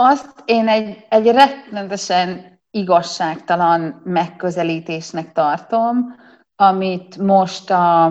Azt 0.00 0.42
én 0.44 0.68
egy, 0.68 1.06
egy 1.08 1.26
rettenetesen 1.26 2.60
igazságtalan 2.70 4.00
megközelítésnek 4.04 5.32
tartom, 5.32 6.14
amit 6.56 7.16
most 7.16 7.70
a, 7.70 8.04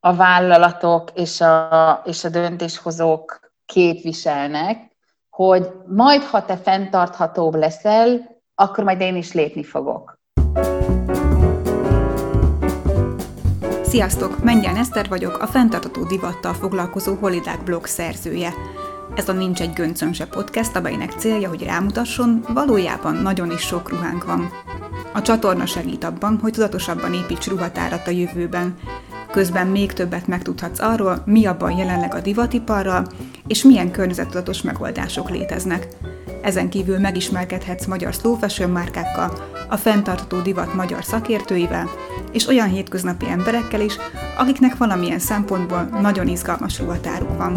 a 0.00 0.14
vállalatok 0.14 1.10
és 1.14 1.40
a, 1.40 2.02
és 2.04 2.24
a 2.24 2.28
döntéshozók 2.28 3.52
képviselnek, 3.66 4.96
hogy 5.30 5.70
majd, 5.86 6.22
ha 6.22 6.44
te 6.44 6.56
fenntarthatóbb 6.56 7.54
leszel, 7.54 8.40
akkor 8.54 8.84
majd 8.84 9.00
én 9.00 9.16
is 9.16 9.32
lépni 9.32 9.64
fogok. 9.64 10.18
Sziasztok! 13.82 14.42
Mengyel 14.44 14.76
Eszter 14.76 15.08
vagyok, 15.08 15.38
a 15.38 15.46
fenntartató 15.46 16.04
divattal 16.04 16.52
foglalkozó 16.52 17.14
Holidák 17.14 17.62
blog 17.64 17.86
szerzője. 17.86 18.52
Ez 19.14 19.28
a 19.28 19.32
Nincs 19.32 19.60
egy 19.60 19.72
göncön 19.72 20.12
se 20.12 20.26
podcast, 20.26 20.76
amelynek 20.76 21.12
célja, 21.12 21.48
hogy 21.48 21.62
rámutasson, 21.62 22.44
valójában 22.54 23.14
nagyon 23.14 23.50
is 23.50 23.60
sok 23.60 23.90
ruhánk 23.90 24.24
van. 24.24 24.50
A 25.12 25.22
csatorna 25.22 25.66
segít 25.66 26.04
abban, 26.04 26.38
hogy 26.42 26.52
tudatosabban 26.52 27.14
építs 27.14 27.46
ruhatárat 27.46 28.06
a 28.06 28.10
jövőben. 28.10 28.74
Közben 29.30 29.66
még 29.66 29.92
többet 29.92 30.26
megtudhatsz 30.26 30.80
arról, 30.80 31.22
mi 31.26 31.46
abban 31.46 31.76
jelenleg 31.76 32.14
a 32.14 32.20
divatiparral, 32.20 33.06
és 33.46 33.62
milyen 33.62 33.90
környezettudatos 33.90 34.62
megoldások 34.62 35.30
léteznek. 35.30 35.88
Ezen 36.42 36.68
kívül 36.68 36.98
megismerkedhetsz 36.98 37.86
magyar 37.86 38.14
fashion 38.38 38.70
márkákkal, 38.70 39.32
a 39.68 39.76
fenntartó 39.76 40.40
divat 40.40 40.74
magyar 40.74 41.04
szakértőivel, 41.04 41.90
és 42.32 42.46
olyan 42.46 42.68
hétköznapi 42.68 43.26
emberekkel 43.28 43.80
is, 43.80 43.96
akiknek 44.36 44.76
valamilyen 44.76 45.18
szempontból 45.18 45.82
nagyon 46.00 46.28
izgalmas 46.28 46.78
ruhatáruk 46.78 47.36
van. 47.36 47.52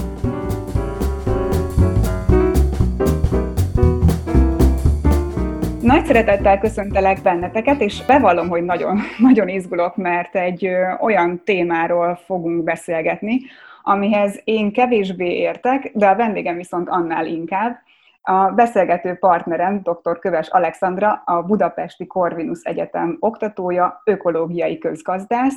Nagy 5.86 6.06
szeretettel 6.06 6.60
köszöntelek 6.60 7.22
benneteket, 7.22 7.82
és 7.82 8.06
bevallom, 8.06 8.50
hogy 8.50 8.64
nagyon, 8.64 9.00
nagyon 9.28 9.48
izgulok, 9.48 9.96
mert 9.96 10.36
egy 10.36 10.70
olyan 11.00 11.42
témáról 11.44 12.16
fogunk 12.16 12.64
beszélgetni, 12.64 13.42
amihez 13.84 14.42
én 14.44 14.72
kevésbé 14.72 15.38
értek, 15.38 15.92
de 15.94 16.08
a 16.08 16.16
vendégem 16.16 16.56
viszont 16.56 16.90
annál 16.90 17.26
inkább. 17.26 17.78
A 18.22 18.52
beszélgető 18.52 19.14
partnerem 19.14 19.82
dr. 19.82 20.20
Köves 20.20 20.48
Alexandra, 20.48 21.22
a 21.26 21.42
Budapesti 21.42 22.08
Corvinus 22.08 22.60
Egyetem 22.64 23.18
oktatója, 23.20 24.02
ökológiai 24.04 24.78
közgazdász. 24.78 25.56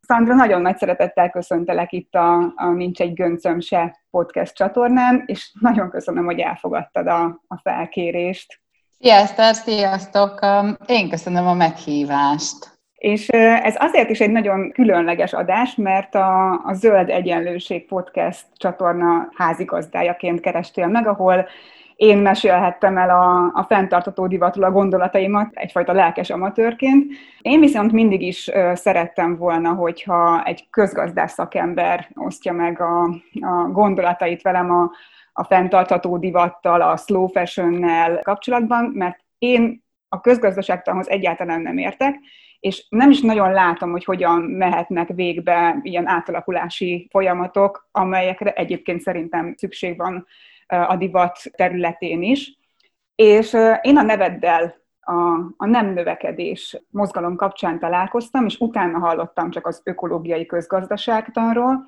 Szandra, 0.00 0.34
nagyon 0.34 0.62
nagy 0.62 0.76
szeretettel 0.76 1.30
köszöntelek 1.30 1.92
itt 1.92 2.14
a, 2.14 2.52
a 2.56 2.68
Nincs 2.68 3.00
egy 3.00 3.14
göncöm 3.14 3.60
se 3.60 3.98
podcast 4.10 4.54
csatornán, 4.54 5.22
és 5.26 5.52
nagyon 5.60 5.90
köszönöm, 5.90 6.24
hogy 6.24 6.38
elfogadtad 6.38 7.06
a, 7.06 7.40
a 7.46 7.58
felkérést. 7.62 8.60
Sziasztok, 9.00 9.54
sziasztok! 9.54 10.38
Én 10.86 11.08
köszönöm 11.08 11.46
a 11.46 11.54
meghívást. 11.54 12.78
És 12.94 13.28
ez 13.28 13.74
azért 13.78 14.10
is 14.10 14.20
egy 14.20 14.30
nagyon 14.30 14.72
különleges 14.72 15.32
adás, 15.32 15.74
mert 15.74 16.14
a, 16.14 16.52
a 16.52 16.72
Zöld 16.72 17.08
Egyenlőség 17.08 17.86
podcast 17.86 18.44
csatorna 18.56 19.28
házigazdájaként 19.34 20.40
kerestél 20.40 20.86
meg, 20.86 21.06
ahol 21.06 21.48
én 21.96 22.18
mesélhettem 22.18 22.96
el 22.96 23.10
a, 23.10 23.50
a 23.60 23.64
fenntartató 23.68 24.26
divatról 24.26 24.64
a 24.64 24.70
gondolataimat 24.70 25.50
egyfajta 25.54 25.92
lelkes 25.92 26.30
amatőrként. 26.30 27.12
Én 27.40 27.60
viszont 27.60 27.92
mindig 27.92 28.22
is 28.22 28.50
szerettem 28.74 29.36
volna, 29.36 29.72
hogyha 29.72 30.42
egy 30.44 30.66
közgazdás 30.70 31.30
szakember 31.30 32.08
osztja 32.14 32.52
meg 32.52 32.80
a, 32.80 33.02
a 33.40 33.68
gondolatait 33.72 34.42
velem 34.42 34.70
a, 34.70 34.90
a 35.38 35.44
fenntartható 35.44 36.16
divattal, 36.16 36.80
a 36.80 36.96
slow 36.96 37.26
fashion-nel 37.26 38.18
kapcsolatban, 38.22 38.84
mert 38.84 39.24
én 39.38 39.84
a 40.08 40.20
közgazdaságtanhoz 40.20 41.08
egyáltalán 41.08 41.60
nem 41.60 41.78
értek, 41.78 42.18
és 42.60 42.86
nem 42.88 43.10
is 43.10 43.20
nagyon 43.20 43.52
látom, 43.52 43.90
hogy 43.90 44.04
hogyan 44.04 44.40
mehetnek 44.40 45.08
végbe 45.08 45.78
ilyen 45.82 46.06
átalakulási 46.06 47.08
folyamatok, 47.10 47.88
amelyekre 47.92 48.52
egyébként 48.52 49.00
szerintem 49.00 49.54
szükség 49.56 49.96
van 49.96 50.26
a 50.66 50.96
divat 50.96 51.38
területén 51.50 52.22
is. 52.22 52.58
És 53.14 53.56
én 53.82 53.96
a 53.96 54.02
neveddel 54.02 54.74
a, 55.00 55.12
a 55.56 55.66
nem 55.66 55.92
növekedés 55.92 56.82
mozgalom 56.90 57.36
kapcsán 57.36 57.78
találkoztam, 57.78 58.44
és 58.44 58.56
utána 58.58 58.98
hallottam 58.98 59.50
csak 59.50 59.66
az 59.66 59.80
ökológiai 59.84 60.46
közgazdaságtanról, 60.46 61.84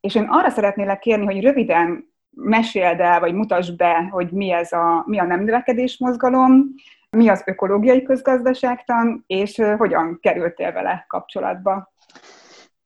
és 0.00 0.14
én 0.14 0.26
arra 0.28 0.50
szeretnélek 0.50 0.98
kérni, 0.98 1.24
hogy 1.24 1.40
röviden 1.40 2.16
meséld 2.40 3.00
el, 3.00 3.20
vagy 3.20 3.34
mutasd 3.34 3.76
be, 3.76 4.08
hogy 4.10 4.30
mi, 4.30 4.52
ez 4.52 4.72
a, 4.72 5.02
mi 5.06 5.18
a 5.18 5.24
nem 5.24 5.44
növekedés 5.44 5.98
mozgalom, 5.98 6.74
mi 7.10 7.28
az 7.28 7.42
ökológiai 7.46 8.02
közgazdaságtan, 8.02 9.24
és 9.26 9.62
hogyan 9.76 10.18
kerültél 10.22 10.72
vele 10.72 11.04
kapcsolatba. 11.08 11.92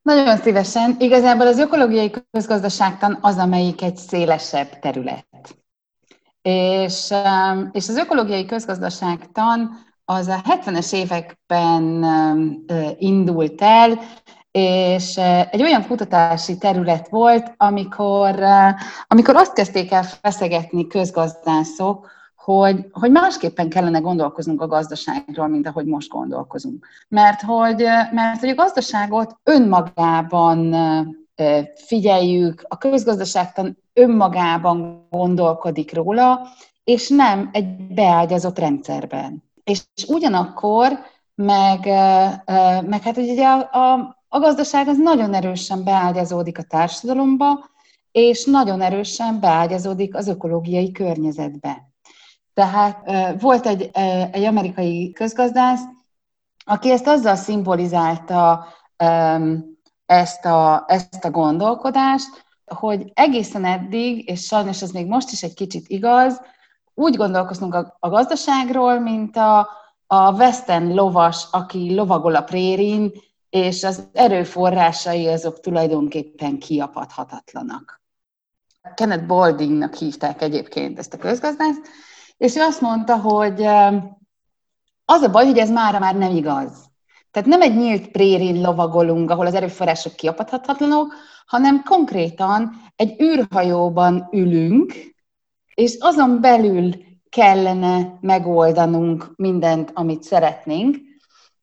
Nagyon 0.02 0.36
szívesen. 0.36 0.96
Igazából 0.98 1.46
az 1.46 1.58
ökológiai 1.58 2.10
közgazdaságtan 2.30 3.18
az, 3.20 3.38
amelyik 3.38 3.82
egy 3.82 3.96
szélesebb 3.96 4.78
terület. 4.78 5.56
És, 6.42 7.12
és 7.72 7.88
az 7.88 7.96
ökológiai 7.96 8.46
közgazdaságtan 8.46 9.70
az 10.04 10.28
a 10.28 10.40
70-es 10.42 10.94
években 10.94 12.04
indult 12.98 13.62
el, 13.62 13.98
és 14.52 15.16
egy 15.50 15.62
olyan 15.62 15.86
kutatási 15.86 16.58
terület 16.58 17.08
volt, 17.08 17.54
amikor, 17.56 18.34
amikor 19.06 19.36
azt 19.36 19.52
kezdték 19.52 19.92
el 19.92 20.02
feszegetni 20.02 20.86
közgazdászok, 20.86 22.10
hogy, 22.36 22.86
hogy 22.92 23.10
másképpen 23.10 23.68
kellene 23.68 23.98
gondolkoznunk 23.98 24.60
a 24.60 24.66
gazdaságról, 24.66 25.46
mint 25.48 25.66
ahogy 25.66 25.86
most 25.86 26.08
gondolkozunk. 26.08 26.86
Mert 27.08 27.40
hogy, 27.42 27.84
mert 28.12 28.40
hogy 28.40 28.48
a 28.48 28.54
gazdaságot 28.54 29.36
önmagában 29.42 30.74
figyeljük, 31.74 32.64
a 32.68 32.78
közgazdaságtan 32.78 33.78
önmagában 33.92 35.06
gondolkodik 35.10 35.94
róla, 35.94 36.48
és 36.84 37.08
nem 37.08 37.48
egy 37.52 37.76
beágyazott 37.76 38.58
rendszerben. 38.58 39.42
És 39.64 39.82
ugyanakkor 40.08 40.98
meg, 41.34 41.84
meg 42.86 43.02
hát 43.02 43.16
ugye 43.16 43.46
a, 43.46 43.58
a, 43.58 44.16
a 44.34 44.38
gazdaság 44.38 44.88
az 44.88 44.98
nagyon 44.98 45.34
erősen 45.34 45.84
beágyazódik 45.84 46.58
a 46.58 46.62
társadalomba, 46.62 47.70
és 48.12 48.44
nagyon 48.44 48.80
erősen 48.80 49.40
beágyazódik 49.40 50.16
az 50.16 50.28
ökológiai 50.28 50.92
környezetbe. 50.92 51.88
Tehát 52.54 53.10
volt 53.40 53.66
egy, 53.66 53.90
egy 54.32 54.44
amerikai 54.44 55.12
közgazdász, 55.12 55.80
aki 56.64 56.90
ezt 56.90 57.06
azzal 57.06 57.34
szimbolizálta 57.34 58.66
ezt 60.06 60.44
a, 60.44 60.84
ezt 60.86 61.24
a 61.24 61.30
gondolkodást, 61.30 62.44
hogy 62.64 63.10
egészen 63.14 63.64
eddig, 63.64 64.28
és 64.28 64.40
sajnos 64.40 64.82
ez 64.82 64.90
még 64.90 65.06
most 65.06 65.32
is 65.32 65.42
egy 65.42 65.54
kicsit 65.54 65.88
igaz, 65.88 66.40
úgy 66.94 67.16
gondolkozunk 67.16 67.74
a, 67.74 67.96
a 67.98 68.08
gazdaságról, 68.08 69.00
mint 69.00 69.36
a, 69.36 69.68
a 70.06 70.32
Western 70.32 70.94
lovas, 70.94 71.46
aki 71.50 71.94
lovagol 71.94 72.34
a 72.34 72.42
prérin, 72.42 73.12
és 73.52 73.84
az 73.84 74.08
erőforrásai 74.12 75.26
azok 75.26 75.60
tulajdonképpen 75.60 76.58
kiapadhatatlanak. 76.58 78.02
Kenneth 78.94 79.26
Baldingnak 79.26 79.94
hívták 79.94 80.42
egyébként 80.42 80.98
ezt 80.98 81.14
a 81.14 81.18
közgazdászt, 81.18 81.88
és 82.36 82.56
ő 82.56 82.60
azt 82.60 82.80
mondta, 82.80 83.16
hogy 83.16 83.62
az 85.04 85.22
a 85.22 85.30
baj, 85.30 85.46
hogy 85.46 85.58
ez 85.58 85.70
mára 85.70 85.98
már 85.98 86.14
nem 86.16 86.36
igaz. 86.36 86.90
Tehát 87.30 87.48
nem 87.48 87.60
egy 87.62 87.76
nyílt 87.76 88.10
prérin 88.10 88.60
lovagolunk, 88.60 89.30
ahol 89.30 89.46
az 89.46 89.54
erőforrások 89.54 90.14
kiapadhatatlanok, 90.14 91.14
hanem 91.46 91.82
konkrétan 91.82 92.70
egy 92.96 93.20
űrhajóban 93.22 94.28
ülünk, 94.30 94.94
és 95.74 95.96
azon 96.00 96.40
belül 96.40 96.90
kellene 97.28 98.18
megoldanunk 98.20 99.32
mindent, 99.36 99.90
amit 99.94 100.22
szeretnénk. 100.22 100.96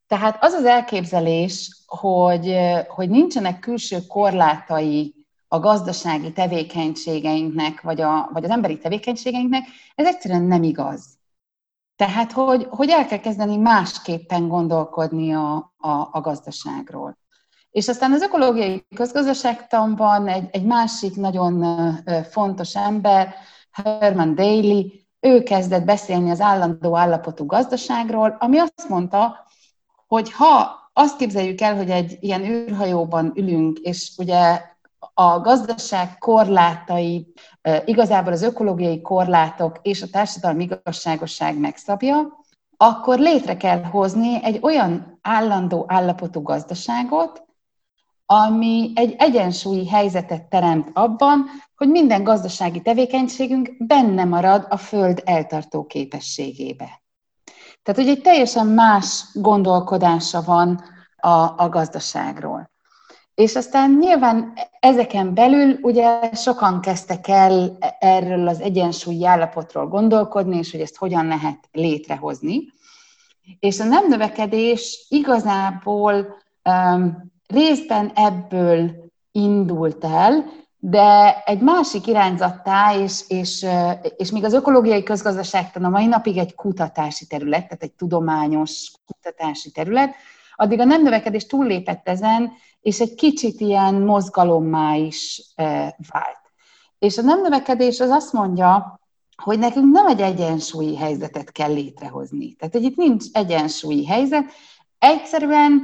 Tehát 0.06 0.44
az 0.44 0.52
az 0.52 0.64
elképzelés, 0.64 1.79
hogy, 1.98 2.56
hogy 2.88 3.10
nincsenek 3.10 3.58
külső 3.58 4.06
korlátai 4.06 5.14
a 5.48 5.58
gazdasági 5.58 6.32
tevékenységeinknek, 6.32 7.80
vagy, 7.80 8.00
a, 8.00 8.30
vagy 8.32 8.44
az 8.44 8.50
emberi 8.50 8.78
tevékenységeinknek, 8.78 9.62
ez 9.94 10.06
egyszerűen 10.06 10.42
nem 10.42 10.62
igaz. 10.62 11.18
Tehát, 11.96 12.32
hogy, 12.32 12.66
hogy 12.70 12.88
el 12.88 13.06
kell 13.06 13.18
kezdeni 13.18 13.56
másképpen 13.56 14.48
gondolkodni 14.48 15.34
a, 15.34 15.72
a, 15.76 16.08
a 16.12 16.20
gazdaságról. 16.20 17.18
És 17.70 17.88
aztán 17.88 18.12
az 18.12 18.22
ökológiai 18.22 18.86
közgazdaságtanban 18.94 20.28
egy, 20.28 20.48
egy 20.50 20.64
másik 20.64 21.16
nagyon 21.16 21.64
fontos 22.30 22.76
ember, 22.76 23.34
Herman 23.70 24.34
Daly, 24.34 24.92
ő 25.20 25.42
kezdett 25.42 25.84
beszélni 25.84 26.30
az 26.30 26.40
állandó 26.40 26.96
állapotú 26.96 27.46
gazdaságról, 27.46 28.36
ami 28.38 28.58
azt 28.58 28.88
mondta, 28.88 29.46
hogy 30.06 30.32
ha 30.32 30.79
azt 31.00 31.16
képzeljük 31.16 31.60
el, 31.60 31.76
hogy 31.76 31.90
egy 31.90 32.16
ilyen 32.20 32.44
űrhajóban 32.44 33.32
ülünk, 33.34 33.78
és 33.78 34.12
ugye 34.18 34.62
a 35.14 35.40
gazdaság 35.40 36.18
korlátai, 36.18 37.32
igazából 37.84 38.32
az 38.32 38.42
ökológiai 38.42 39.00
korlátok 39.00 39.78
és 39.82 40.02
a 40.02 40.06
társadalmi 40.10 40.62
igazságosság 40.62 41.58
megszabja, 41.58 42.38
akkor 42.76 43.18
létre 43.18 43.56
kell 43.56 43.82
hozni 43.82 44.44
egy 44.44 44.58
olyan 44.62 45.18
állandó 45.22 45.84
állapotú 45.88 46.42
gazdaságot, 46.42 47.44
ami 48.26 48.92
egy 48.94 49.14
egyensúlyi 49.18 49.88
helyzetet 49.88 50.42
teremt 50.42 50.90
abban, 50.92 51.46
hogy 51.76 51.88
minden 51.88 52.22
gazdasági 52.22 52.80
tevékenységünk 52.80 53.74
benne 53.78 54.24
marad 54.24 54.66
a 54.68 54.76
Föld 54.76 55.22
eltartó 55.24 55.86
képességébe. 55.86 57.00
Tehát, 57.82 58.00
hogy 58.00 58.08
egy 58.08 58.22
teljesen 58.22 58.66
más 58.66 59.24
gondolkodása 59.32 60.42
van 60.42 60.82
a, 61.20 61.54
a 61.56 61.68
gazdaságról. 61.68 62.70
És 63.34 63.56
aztán 63.56 63.96
nyilván 64.00 64.52
ezeken 64.80 65.34
belül 65.34 65.78
ugye 65.82 66.34
sokan 66.34 66.80
kezdtek 66.80 67.28
el 67.28 67.76
erről 67.98 68.48
az 68.48 68.60
egyensúlyi 68.60 69.26
állapotról 69.26 69.86
gondolkodni, 69.86 70.56
és 70.56 70.70
hogy 70.70 70.80
ezt 70.80 70.96
hogyan 70.96 71.26
lehet 71.26 71.68
létrehozni. 71.72 72.62
És 73.58 73.80
a 73.80 73.84
nem 73.84 74.08
növekedés 74.08 75.06
igazából 75.08 76.36
um, 76.64 77.32
részben 77.46 78.12
ebből 78.14 78.90
indult 79.32 80.04
el, 80.04 80.44
de 80.78 81.42
egy 81.44 81.60
másik 81.60 82.06
irányzattá, 82.06 82.94
és, 82.94 83.24
és, 83.28 83.66
és 84.16 84.30
még 84.30 84.44
az 84.44 84.52
ökológiai 84.52 85.02
közgazdaságtan 85.02 85.84
a 85.84 85.88
mai 85.88 86.06
napig 86.06 86.36
egy 86.36 86.54
kutatási 86.54 87.26
terület, 87.26 87.62
tehát 87.62 87.82
egy 87.82 87.92
tudományos 87.92 88.90
kutatási 89.06 89.70
terület, 89.70 90.14
addig 90.60 90.80
a 90.80 90.84
nem 90.84 91.02
növekedés 91.02 91.46
túllépett 91.46 92.08
ezen, 92.08 92.52
és 92.80 93.00
egy 93.00 93.14
kicsit 93.14 93.60
ilyen 93.60 93.94
mozgalommá 93.94 94.94
is 94.94 95.42
vált. 96.10 96.40
És 96.98 97.18
a 97.18 97.22
nem 97.22 97.40
növekedés 97.40 98.00
az 98.00 98.08
azt 98.08 98.32
mondja, 98.32 99.00
hogy 99.42 99.58
nekünk 99.58 99.92
nem 99.92 100.06
egy 100.06 100.20
egyensúlyi 100.20 100.96
helyzetet 100.96 101.52
kell 101.52 101.72
létrehozni. 101.72 102.52
Tehát, 102.52 102.74
hogy 102.74 102.82
itt 102.82 102.96
nincs 102.96 103.24
egyensúlyi 103.32 104.06
helyzet, 104.06 104.44
egyszerűen 104.98 105.82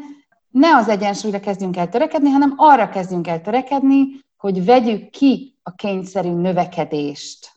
ne 0.50 0.76
az 0.76 0.88
egyensúlyra 0.88 1.40
kezdjünk 1.40 1.76
el 1.76 1.88
törekedni, 1.88 2.30
hanem 2.30 2.54
arra 2.56 2.88
kezdjünk 2.88 3.26
el 3.26 3.40
törekedni, 3.40 4.06
hogy 4.36 4.64
vegyük 4.64 5.10
ki 5.10 5.58
a 5.62 5.70
kényszerű 5.70 6.30
növekedést 6.30 7.50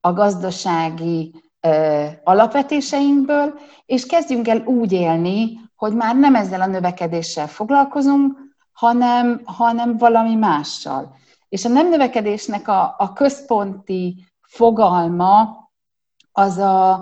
a 0.00 0.12
gazdasági 0.12 1.34
ö, 1.60 2.06
alapvetéseinkből, 2.24 3.58
és 3.86 4.06
kezdjünk 4.06 4.48
el 4.48 4.62
úgy 4.64 4.92
élni, 4.92 5.60
hogy 5.82 5.94
már 5.94 6.16
nem 6.16 6.34
ezzel 6.34 6.60
a 6.60 6.66
növekedéssel 6.66 7.48
foglalkozunk, 7.48 8.38
hanem, 8.72 9.40
hanem 9.44 9.96
valami 9.96 10.34
mással. 10.34 11.16
És 11.48 11.64
a 11.64 11.68
nem 11.68 11.88
növekedésnek 11.88 12.68
a, 12.68 12.94
a 12.98 13.12
központi 13.12 14.26
fogalma 14.40 15.70
az 16.32 16.58
a, 16.58 16.92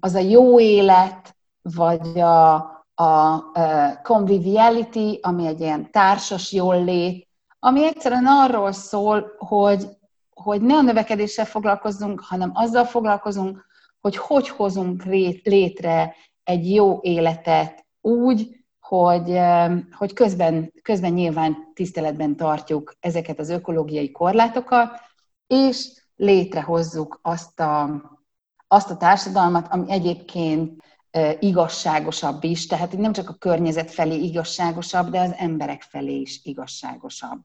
az 0.00 0.14
a 0.14 0.18
jó 0.18 0.60
élet, 0.60 1.36
vagy 1.62 2.18
a, 2.18 2.54
a 2.94 3.42
conviviality, 4.02 5.18
ami 5.22 5.46
egy 5.46 5.60
ilyen 5.60 5.90
társas 5.90 6.52
jól-lét, 6.52 7.28
ami 7.58 7.84
egyszerűen 7.84 8.26
arról 8.26 8.72
szól, 8.72 9.32
hogy, 9.38 9.86
hogy 10.30 10.60
ne 10.60 10.76
a 10.76 10.82
növekedéssel 10.82 11.44
foglalkozzunk, 11.44 12.20
hanem 12.20 12.50
azzal 12.54 12.84
foglalkozunk, 12.84 13.64
hogy 14.00 14.16
hogy 14.16 14.48
hozunk 14.48 15.04
létre 15.44 16.14
egy 16.46 16.74
jó 16.74 16.98
életet 17.02 17.86
úgy, 18.00 18.64
hogy, 18.80 19.38
hogy 19.92 20.12
közben, 20.12 20.72
közben 20.82 21.12
nyilván 21.12 21.56
tiszteletben 21.74 22.36
tartjuk 22.36 22.94
ezeket 23.00 23.38
az 23.38 23.48
ökológiai 23.48 24.10
korlátokat, 24.10 25.00
és 25.46 26.02
létrehozzuk 26.16 27.18
azt 27.22 27.60
a, 27.60 28.02
azt 28.68 28.90
a 28.90 28.96
társadalmat, 28.96 29.66
ami 29.70 29.90
egyébként 29.90 30.82
igazságosabb 31.38 32.44
is, 32.44 32.66
tehát 32.66 32.96
nem 32.96 33.12
csak 33.12 33.28
a 33.28 33.36
környezet 33.38 33.90
felé 33.90 34.14
igazságosabb, 34.14 35.10
de 35.10 35.20
az 35.20 35.34
emberek 35.36 35.82
felé 35.82 36.14
is 36.14 36.40
igazságosabb. 36.42 37.40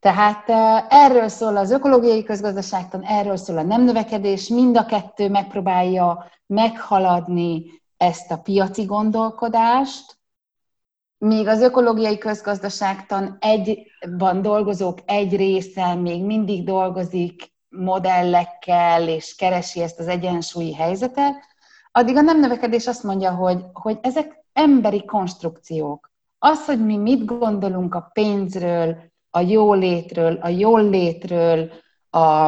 Tehát 0.00 0.48
erről 0.88 1.28
szól 1.28 1.56
az 1.56 1.70
ökológiai 1.70 2.22
közgazdaságtan, 2.22 3.02
erről 3.02 3.36
szól 3.36 3.58
a 3.58 3.62
nem 3.62 3.84
növekedés, 3.84 4.48
mind 4.48 4.76
a 4.76 4.86
kettő 4.86 5.28
megpróbálja 5.28 6.30
meghaladni 6.46 7.81
ezt 8.02 8.30
a 8.30 8.36
piaci 8.36 8.84
gondolkodást, 8.84 10.16
míg 11.18 11.46
az 11.46 11.60
ökológiai 11.60 12.18
közgazdaságtan 12.18 13.36
egyban 13.40 14.42
dolgozók 14.42 14.98
egy 15.04 15.36
része 15.36 15.94
még 15.94 16.24
mindig 16.24 16.64
dolgozik 16.64 17.52
modellekkel, 17.68 19.08
és 19.08 19.34
keresi 19.34 19.80
ezt 19.82 19.98
az 19.98 20.08
egyensúlyi 20.08 20.74
helyzetet, 20.74 21.34
addig 21.92 22.16
a 22.16 22.20
nem 22.20 22.40
növekedés 22.40 22.86
azt 22.86 23.02
mondja, 23.02 23.34
hogy, 23.34 23.64
hogy 23.72 23.98
ezek 24.02 24.44
emberi 24.52 25.04
konstrukciók. 25.04 26.10
Az, 26.38 26.64
hogy 26.64 26.84
mi 26.84 26.96
mit 26.96 27.24
gondolunk 27.24 27.94
a 27.94 28.10
pénzről, 28.12 28.96
a 29.30 29.40
jólétről, 29.40 30.38
a 30.40 30.48
jóllétről, 30.48 31.70
a, 32.10 32.44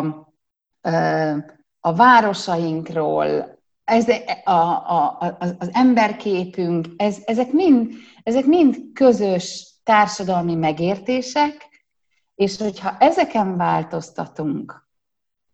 a 1.80 1.94
városainkról, 1.94 3.53
ez, 3.84 4.08
a, 4.44 4.50
a, 4.50 5.16
a, 5.20 5.36
az 5.58 5.70
emberképünk, 5.72 6.86
ez, 6.96 7.18
ezek, 7.24 7.52
mind, 7.52 7.92
ezek 8.22 8.44
mind 8.44 8.76
közös 8.92 9.74
társadalmi 9.82 10.54
megértések, 10.54 11.68
és 12.34 12.56
hogyha 12.56 12.96
ezeken 12.98 13.56
változtatunk, 13.56 14.88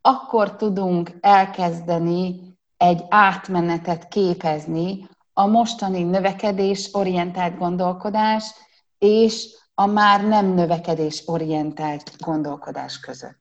akkor 0.00 0.56
tudunk 0.56 1.16
elkezdeni 1.20 2.40
egy 2.76 3.04
átmenetet 3.08 4.08
képezni 4.08 5.08
a 5.32 5.46
mostani 5.46 6.02
növekedés 6.02 6.88
orientált 6.92 7.58
gondolkodás 7.58 8.54
és 8.98 9.46
a 9.74 9.86
már 9.86 10.26
nem 10.26 10.46
növekedés 10.46 11.22
orientált 11.26 12.12
gondolkodás 12.18 13.00
között. 13.00 13.38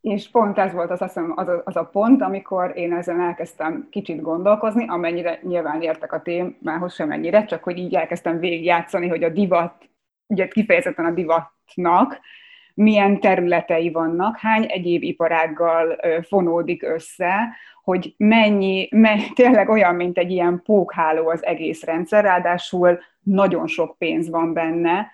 És 0.00 0.30
pont 0.30 0.58
ez 0.58 0.72
volt 0.72 0.90
az, 0.90 1.00
az, 1.00 1.16
a, 1.16 1.62
az 1.64 1.76
a 1.76 1.84
pont, 1.84 2.22
amikor 2.22 2.72
én 2.74 2.92
ezen 2.92 3.20
elkezdtem 3.20 3.88
kicsit 3.90 4.20
gondolkozni, 4.20 4.88
amennyire 4.88 5.40
nyilván 5.42 5.82
értek 5.82 6.12
a 6.12 6.22
témához 6.22 6.94
sem 6.94 7.10
ennyire, 7.10 7.44
csak 7.44 7.62
hogy 7.62 7.78
így 7.78 7.94
elkezdtem 7.94 8.38
végigjátszani, 8.38 9.08
hogy 9.08 9.22
a 9.22 9.28
divat, 9.28 9.88
ugye 10.26 10.48
kifejezetten 10.48 11.04
a 11.04 11.10
divatnak 11.10 12.20
milyen 12.74 13.20
területei 13.20 13.90
vannak, 13.90 14.38
hány 14.38 14.66
egyéb 14.68 15.02
iparággal 15.02 15.96
fonódik 16.22 16.82
össze, 16.82 17.48
hogy 17.82 18.14
mennyi, 18.16 18.88
mennyi, 18.90 19.32
tényleg 19.34 19.68
olyan, 19.68 19.94
mint 19.94 20.18
egy 20.18 20.30
ilyen 20.30 20.62
pókháló 20.64 21.28
az 21.28 21.44
egész 21.44 21.84
rendszer, 21.84 22.24
ráadásul 22.24 22.98
nagyon 23.22 23.66
sok 23.66 23.98
pénz 23.98 24.30
van 24.30 24.52
benne, 24.52 25.12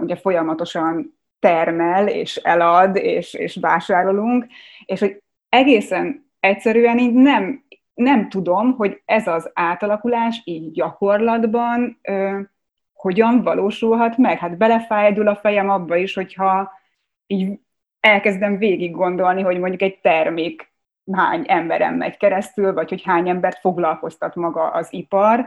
ugye 0.00 0.16
folyamatosan 0.16 1.18
termel, 1.42 2.08
és 2.08 2.36
elad, 2.36 2.96
és, 2.96 3.34
és 3.34 3.58
vásárolunk, 3.60 4.46
és 4.84 5.00
hogy 5.00 5.22
egészen 5.48 6.30
egyszerűen 6.40 6.98
így 6.98 7.12
nem, 7.12 7.64
nem 7.94 8.28
tudom, 8.28 8.72
hogy 8.72 9.02
ez 9.04 9.26
az 9.26 9.50
átalakulás 9.54 10.40
így 10.44 10.72
gyakorlatban 10.72 11.98
ö, 12.02 12.40
hogyan 12.92 13.42
valósulhat 13.42 14.16
meg. 14.16 14.38
Hát 14.38 14.56
belefájdul 14.56 15.28
a 15.28 15.36
fejem 15.36 15.70
abba 15.70 15.96
is, 15.96 16.14
hogyha 16.14 16.72
így 17.26 17.58
elkezdem 18.00 18.58
végig 18.58 18.90
gondolni, 18.90 19.42
hogy 19.42 19.58
mondjuk 19.58 19.82
egy 19.82 19.98
termék 20.00 20.72
hány 21.12 21.44
emberen 21.48 21.94
megy 21.94 22.16
keresztül, 22.16 22.72
vagy 22.72 22.88
hogy 22.88 23.02
hány 23.02 23.28
embert 23.28 23.58
foglalkoztat 23.58 24.34
maga 24.34 24.70
az 24.70 24.92
ipar, 24.92 25.46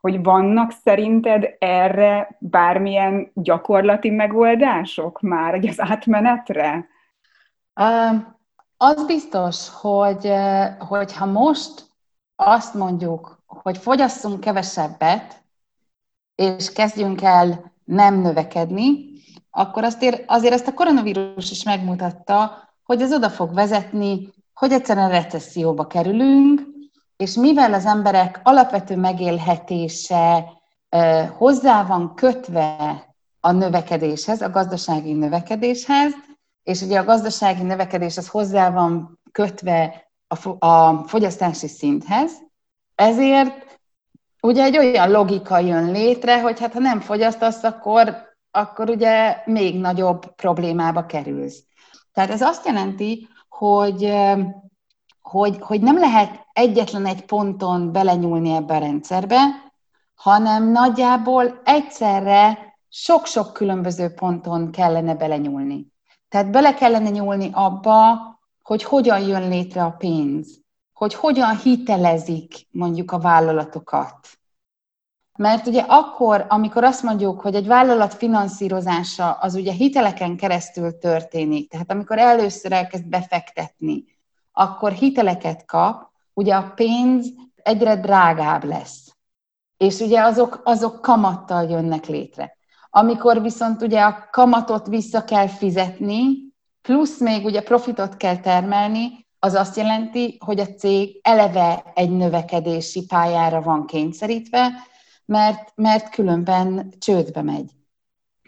hogy 0.00 0.22
vannak 0.22 0.72
szerinted 0.84 1.56
erre 1.58 2.36
bármilyen 2.38 3.30
gyakorlati 3.34 4.10
megoldások 4.10 5.20
már 5.20 5.54
az 5.54 5.80
átmenetre? 5.80 6.88
Az 8.76 9.06
biztos, 9.06 9.68
hogy, 9.80 10.32
hogy 10.78 11.16
ha 11.16 11.26
most 11.26 11.86
azt 12.36 12.74
mondjuk, 12.74 13.42
hogy 13.46 13.78
fogyasszunk 13.78 14.40
kevesebbet, 14.40 15.42
és 16.34 16.72
kezdjünk 16.72 17.22
el 17.22 17.72
nem 17.84 18.20
növekedni, 18.20 19.06
akkor 19.50 19.84
azért, 19.84 20.24
azért 20.26 20.54
ezt 20.54 20.66
a 20.66 20.74
koronavírus 20.74 21.50
is 21.50 21.62
megmutatta, 21.62 22.68
hogy 22.82 23.02
ez 23.02 23.12
oda 23.12 23.30
fog 23.30 23.54
vezetni, 23.54 24.28
hogy 24.54 24.72
egyszerűen 24.72 25.10
recesszióba 25.10 25.86
kerülünk, 25.86 26.67
és 27.18 27.34
mivel 27.34 27.74
az 27.74 27.86
emberek 27.86 28.40
alapvető 28.42 28.96
megélhetése 28.96 30.44
hozzá 31.36 31.84
van 31.84 32.14
kötve 32.14 33.04
a 33.40 33.52
növekedéshez, 33.52 34.40
a 34.40 34.50
gazdasági 34.50 35.12
növekedéshez, 35.12 36.12
és 36.62 36.80
ugye 36.82 36.98
a 36.98 37.04
gazdasági 37.04 37.62
növekedés 37.62 38.16
az 38.16 38.28
hozzá 38.28 38.70
van 38.70 39.20
kötve 39.32 40.10
a, 40.58 40.94
fogyasztási 41.06 41.68
szinthez, 41.68 42.32
ezért 42.94 43.78
ugye 44.40 44.62
egy 44.62 44.78
olyan 44.78 45.10
logika 45.10 45.58
jön 45.58 45.90
létre, 45.90 46.40
hogy 46.40 46.60
hát 46.60 46.72
ha 46.72 46.78
nem 46.78 47.00
fogyasztasz, 47.00 47.62
akkor 47.62 48.26
akkor 48.50 48.90
ugye 48.90 49.42
még 49.44 49.80
nagyobb 49.80 50.34
problémába 50.34 51.06
kerülsz. 51.06 51.62
Tehát 52.12 52.30
ez 52.30 52.40
azt 52.42 52.66
jelenti, 52.66 53.28
hogy, 53.48 54.04
hogy, 55.28 55.56
hogy 55.60 55.80
nem 55.80 55.98
lehet 55.98 56.46
egyetlen 56.52 57.06
egy 57.06 57.24
ponton 57.24 57.92
belenyúlni 57.92 58.50
ebbe 58.50 58.74
a 58.74 58.78
rendszerbe, 58.78 59.38
hanem 60.14 60.70
nagyjából 60.70 61.60
egyszerre 61.64 62.58
sok-sok 62.88 63.52
különböző 63.52 64.08
ponton 64.08 64.70
kellene 64.70 65.14
belenyúlni. 65.14 65.92
Tehát 66.28 66.50
bele 66.50 66.74
kellene 66.74 67.08
nyúlni 67.08 67.50
abba, 67.52 68.18
hogy 68.62 68.82
hogyan 68.82 69.20
jön 69.20 69.48
létre 69.48 69.84
a 69.84 69.90
pénz, 69.90 70.60
hogy 70.92 71.14
hogyan 71.14 71.56
hitelezik 71.56 72.66
mondjuk 72.70 73.12
a 73.12 73.18
vállalatokat. 73.18 74.16
Mert 75.38 75.66
ugye 75.66 75.80
akkor, 75.80 76.46
amikor 76.48 76.84
azt 76.84 77.02
mondjuk, 77.02 77.40
hogy 77.40 77.54
egy 77.54 77.66
vállalat 77.66 78.14
finanszírozása 78.14 79.32
az 79.32 79.54
ugye 79.54 79.72
hiteleken 79.72 80.36
keresztül 80.36 80.98
történik, 80.98 81.70
tehát 81.70 81.90
amikor 81.90 82.18
először 82.18 82.72
elkezd 82.72 83.06
befektetni, 83.06 84.04
akkor 84.58 84.92
hiteleket 84.92 85.64
kap, 85.64 86.10
ugye 86.34 86.54
a 86.54 86.72
pénz 86.74 87.26
egyre 87.62 87.96
drágább 87.96 88.64
lesz. 88.64 89.16
És 89.76 90.00
ugye 90.00 90.20
azok, 90.20 90.60
azok 90.64 91.00
kamattal 91.00 91.70
jönnek 91.70 92.06
létre. 92.06 92.56
Amikor 92.90 93.42
viszont 93.42 93.82
ugye 93.82 94.00
a 94.00 94.28
kamatot 94.30 94.86
vissza 94.86 95.24
kell 95.24 95.46
fizetni, 95.46 96.22
plusz 96.82 97.20
még 97.20 97.44
ugye 97.44 97.62
profitot 97.62 98.16
kell 98.16 98.36
termelni, 98.36 99.26
az 99.38 99.54
azt 99.54 99.76
jelenti, 99.76 100.38
hogy 100.44 100.60
a 100.60 100.66
cég 100.66 101.18
eleve 101.22 101.92
egy 101.94 102.10
növekedési 102.10 103.04
pályára 103.06 103.62
van 103.62 103.86
kényszerítve, 103.86 104.70
mert, 105.24 105.72
mert 105.74 106.10
különben 106.10 106.92
csődbe 106.98 107.42
megy. 107.42 107.70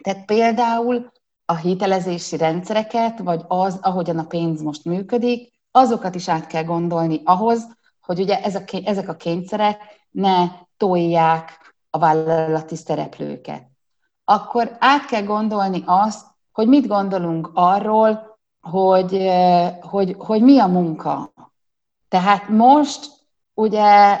Tehát 0.03 0.25
például 0.25 1.11
a 1.45 1.55
hitelezési 1.55 2.37
rendszereket, 2.37 3.19
vagy 3.19 3.41
az, 3.47 3.79
ahogyan 3.81 4.17
a 4.17 4.25
pénz 4.25 4.61
most 4.61 4.85
működik, 4.85 5.59
azokat 5.71 6.15
is 6.15 6.29
át 6.29 6.47
kell 6.47 6.63
gondolni 6.63 7.21
ahhoz, 7.23 7.67
hogy 8.01 8.19
ugye 8.19 8.41
ezek 8.83 9.09
a 9.09 9.15
kényszerek 9.15 9.81
ne 10.11 10.47
tolják 10.77 11.75
a 11.89 11.97
vállalati 11.97 12.75
szereplőket. 12.75 13.63
Akkor 14.25 14.75
át 14.79 15.05
kell 15.05 15.23
gondolni 15.23 15.83
azt, 15.85 16.25
hogy 16.51 16.67
mit 16.67 16.87
gondolunk 16.87 17.51
arról, 17.53 18.39
hogy, 18.61 19.29
hogy, 19.81 20.15
hogy 20.17 20.41
mi 20.41 20.59
a 20.59 20.67
munka. 20.67 21.33
Tehát 22.07 22.49
most 22.49 23.11
ugye 23.53 24.19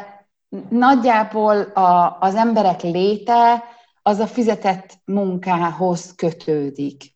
nagyjából 0.69 1.61
a, 1.61 2.17
az 2.19 2.35
emberek 2.35 2.81
léte 2.81 3.63
az 4.01 4.19
a 4.19 4.27
fizetett 4.27 4.97
munkához 5.05 6.15
kötődik. 6.15 7.10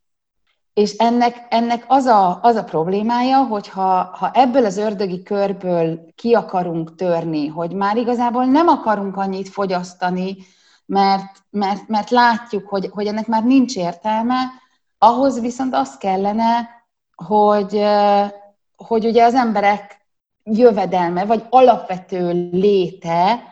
És 0.75 0.96
ennek, 0.96 1.46
ennek 1.50 1.86
az, 1.88 2.05
a, 2.05 2.39
az 2.41 2.55
a 2.55 2.63
problémája, 2.63 3.44
hogy 3.44 3.70
ha, 3.70 4.03
ha 4.03 4.32
ebből 4.34 4.65
az 4.65 4.77
ördögi 4.77 5.24
körből 5.24 6.13
ki 6.15 6.34
akarunk 6.34 6.96
törni, 6.96 7.48
hogy 7.48 7.74
már 7.74 7.98
igazából 7.98 8.46
nem 8.46 8.67
akarunk 8.67 9.17
annyit 9.17 9.50
fogyasztani, 9.50 10.38
mert, 10.86 11.44
mert, 11.50 11.88
mert 11.88 12.10
látjuk, 12.10 12.67
hogy, 12.67 12.89
hogy 12.94 13.08
ennek 13.08 13.27
már 13.27 13.44
nincs 13.44 13.75
értelme, 13.75 14.44
ahhoz 14.98 15.39
viszont 15.39 15.75
az 15.75 15.98
kellene, 15.98 16.70
hogy, 17.15 17.84
hogy 18.75 19.05
ugye 19.05 19.24
az 19.24 19.34
emberek 19.34 20.05
jövedelme, 20.44 21.25
vagy 21.25 21.46
alapvető 21.50 22.50
léte, 22.51 23.44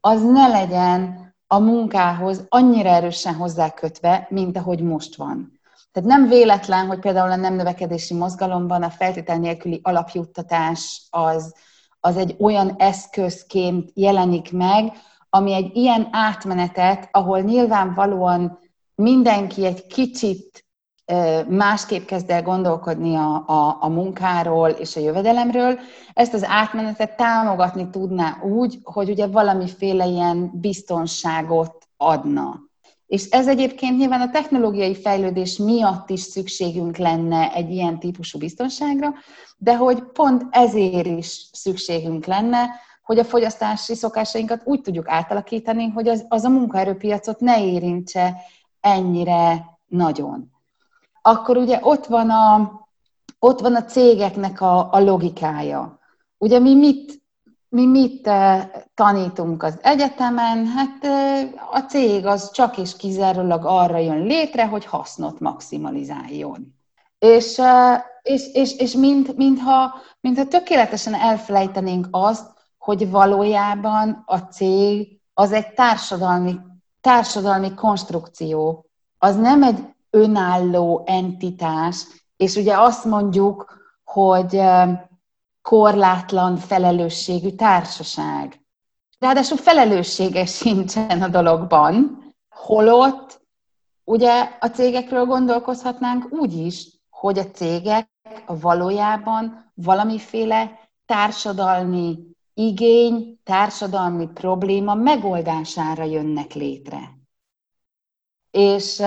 az 0.00 0.22
ne 0.22 0.46
legyen 0.48 1.34
a 1.46 1.58
munkához 1.58 2.46
annyira 2.48 2.88
erősen 2.88 3.34
hozzákötve, 3.34 4.26
mint 4.30 4.56
ahogy 4.56 4.80
most 4.80 5.16
van. 5.16 5.57
Tehát 5.92 6.08
nem 6.08 6.28
véletlen, 6.28 6.86
hogy 6.86 6.98
például 6.98 7.30
a 7.30 7.36
nem 7.36 7.54
növekedési 7.54 8.14
mozgalomban 8.14 8.82
a 8.82 8.90
feltétel 8.90 9.38
nélküli 9.38 9.80
alapjuttatás 9.82 11.06
az, 11.10 11.54
az 12.00 12.16
egy 12.16 12.36
olyan 12.38 12.74
eszközként 12.78 13.90
jelenik 13.94 14.52
meg, 14.52 14.92
ami 15.30 15.52
egy 15.52 15.76
ilyen 15.76 16.08
átmenetet, 16.10 17.08
ahol 17.12 17.40
nyilvánvalóan 17.40 18.58
mindenki 18.94 19.64
egy 19.64 19.86
kicsit 19.86 20.66
másképp 21.48 22.06
kezd 22.06 22.30
el 22.30 22.42
gondolkodni 22.42 23.14
a, 23.14 23.44
a, 23.46 23.76
a 23.80 23.88
munkáról 23.88 24.68
és 24.68 24.96
a 24.96 25.00
jövedelemről, 25.00 25.78
ezt 26.12 26.34
az 26.34 26.44
átmenetet 26.44 27.16
támogatni 27.16 27.90
tudná 27.90 28.40
úgy, 28.42 28.78
hogy 28.82 29.10
ugye 29.10 29.26
valamiféle 29.26 30.06
ilyen 30.06 30.50
biztonságot 30.54 31.88
adna. 31.96 32.67
És 33.08 33.28
ez 33.28 33.48
egyébként 33.48 33.98
nyilván 33.98 34.20
a 34.20 34.30
technológiai 34.30 34.94
fejlődés 34.94 35.56
miatt 35.56 36.10
is 36.10 36.20
szükségünk 36.20 36.96
lenne 36.96 37.52
egy 37.52 37.70
ilyen 37.70 37.98
típusú 37.98 38.38
biztonságra, 38.38 39.14
de 39.56 39.76
hogy 39.76 40.02
pont 40.02 40.46
ezért 40.50 41.06
is 41.06 41.48
szükségünk 41.52 42.26
lenne, 42.26 42.70
hogy 43.02 43.18
a 43.18 43.24
fogyasztási 43.24 43.94
szokásainkat 43.94 44.60
úgy 44.64 44.80
tudjuk 44.80 45.08
átalakítani, 45.08 45.88
hogy 45.88 46.08
az, 46.08 46.24
az 46.28 46.44
a 46.44 46.48
munkaerőpiacot 46.48 47.40
ne 47.40 47.64
érintse 47.64 48.36
ennyire 48.80 49.64
nagyon. 49.86 50.50
Akkor 51.22 51.56
ugye 51.56 51.78
ott 51.82 52.06
van 52.06 52.30
a, 52.30 52.72
ott 53.38 53.60
van 53.60 53.74
a 53.74 53.84
cégeknek 53.84 54.60
a, 54.60 54.92
a 54.92 55.00
logikája. 55.00 55.98
Ugye 56.38 56.58
mi 56.58 56.74
mit, 56.74 57.22
mi 57.68 57.86
mit 57.86 58.26
eh, 58.26 58.68
tanítunk 58.94 59.62
az 59.62 59.78
egyetemen? 59.82 60.66
Hát 60.66 61.04
eh, 61.04 61.48
a 61.70 61.78
cég 61.78 62.26
az 62.26 62.50
csak 62.50 62.78
és 62.78 62.96
kizárólag 62.96 63.64
arra 63.64 63.98
jön 63.98 64.22
létre, 64.22 64.66
hogy 64.66 64.84
hasznot 64.84 65.40
maximalizáljon. 65.40 66.74
És, 67.18 67.58
eh, 67.58 68.00
és, 68.22 68.52
és, 68.52 68.76
és 68.76 68.92
mint, 68.92 69.36
mintha, 69.36 69.94
mintha 70.20 70.46
tökéletesen 70.46 71.14
elfelejtenénk 71.14 72.08
azt, 72.10 72.46
hogy 72.78 73.10
valójában 73.10 74.22
a 74.26 74.38
cég 74.38 75.20
az 75.34 75.52
egy 75.52 75.72
társadalmi, 75.72 76.56
társadalmi 77.00 77.74
konstrukció, 77.74 78.86
az 79.18 79.36
nem 79.36 79.62
egy 79.62 79.78
önálló 80.10 81.02
entitás, 81.06 82.06
és 82.36 82.56
ugye 82.56 82.78
azt 82.78 83.04
mondjuk, 83.04 83.76
hogy 84.04 84.62
korlátlan 85.68 86.56
felelősségű 86.56 87.50
társaság. 87.50 88.60
Ráadásul 89.18 89.56
felelőssége 89.56 90.46
sincsen 90.46 91.22
a 91.22 91.28
dologban, 91.28 92.24
holott 92.48 93.40
ugye 94.04 94.56
a 94.60 94.66
cégekről 94.66 95.24
gondolkozhatnánk 95.24 96.26
úgy 96.30 96.52
is, 96.52 96.86
hogy 97.10 97.38
a 97.38 97.50
cégek 97.50 98.08
valójában 98.46 99.72
valamiféle 99.74 100.90
társadalmi 101.06 102.18
igény, 102.54 103.40
társadalmi 103.44 104.26
probléma 104.26 104.94
megoldására 104.94 106.04
jönnek 106.04 106.52
létre. 106.52 107.18
És, 108.50 109.02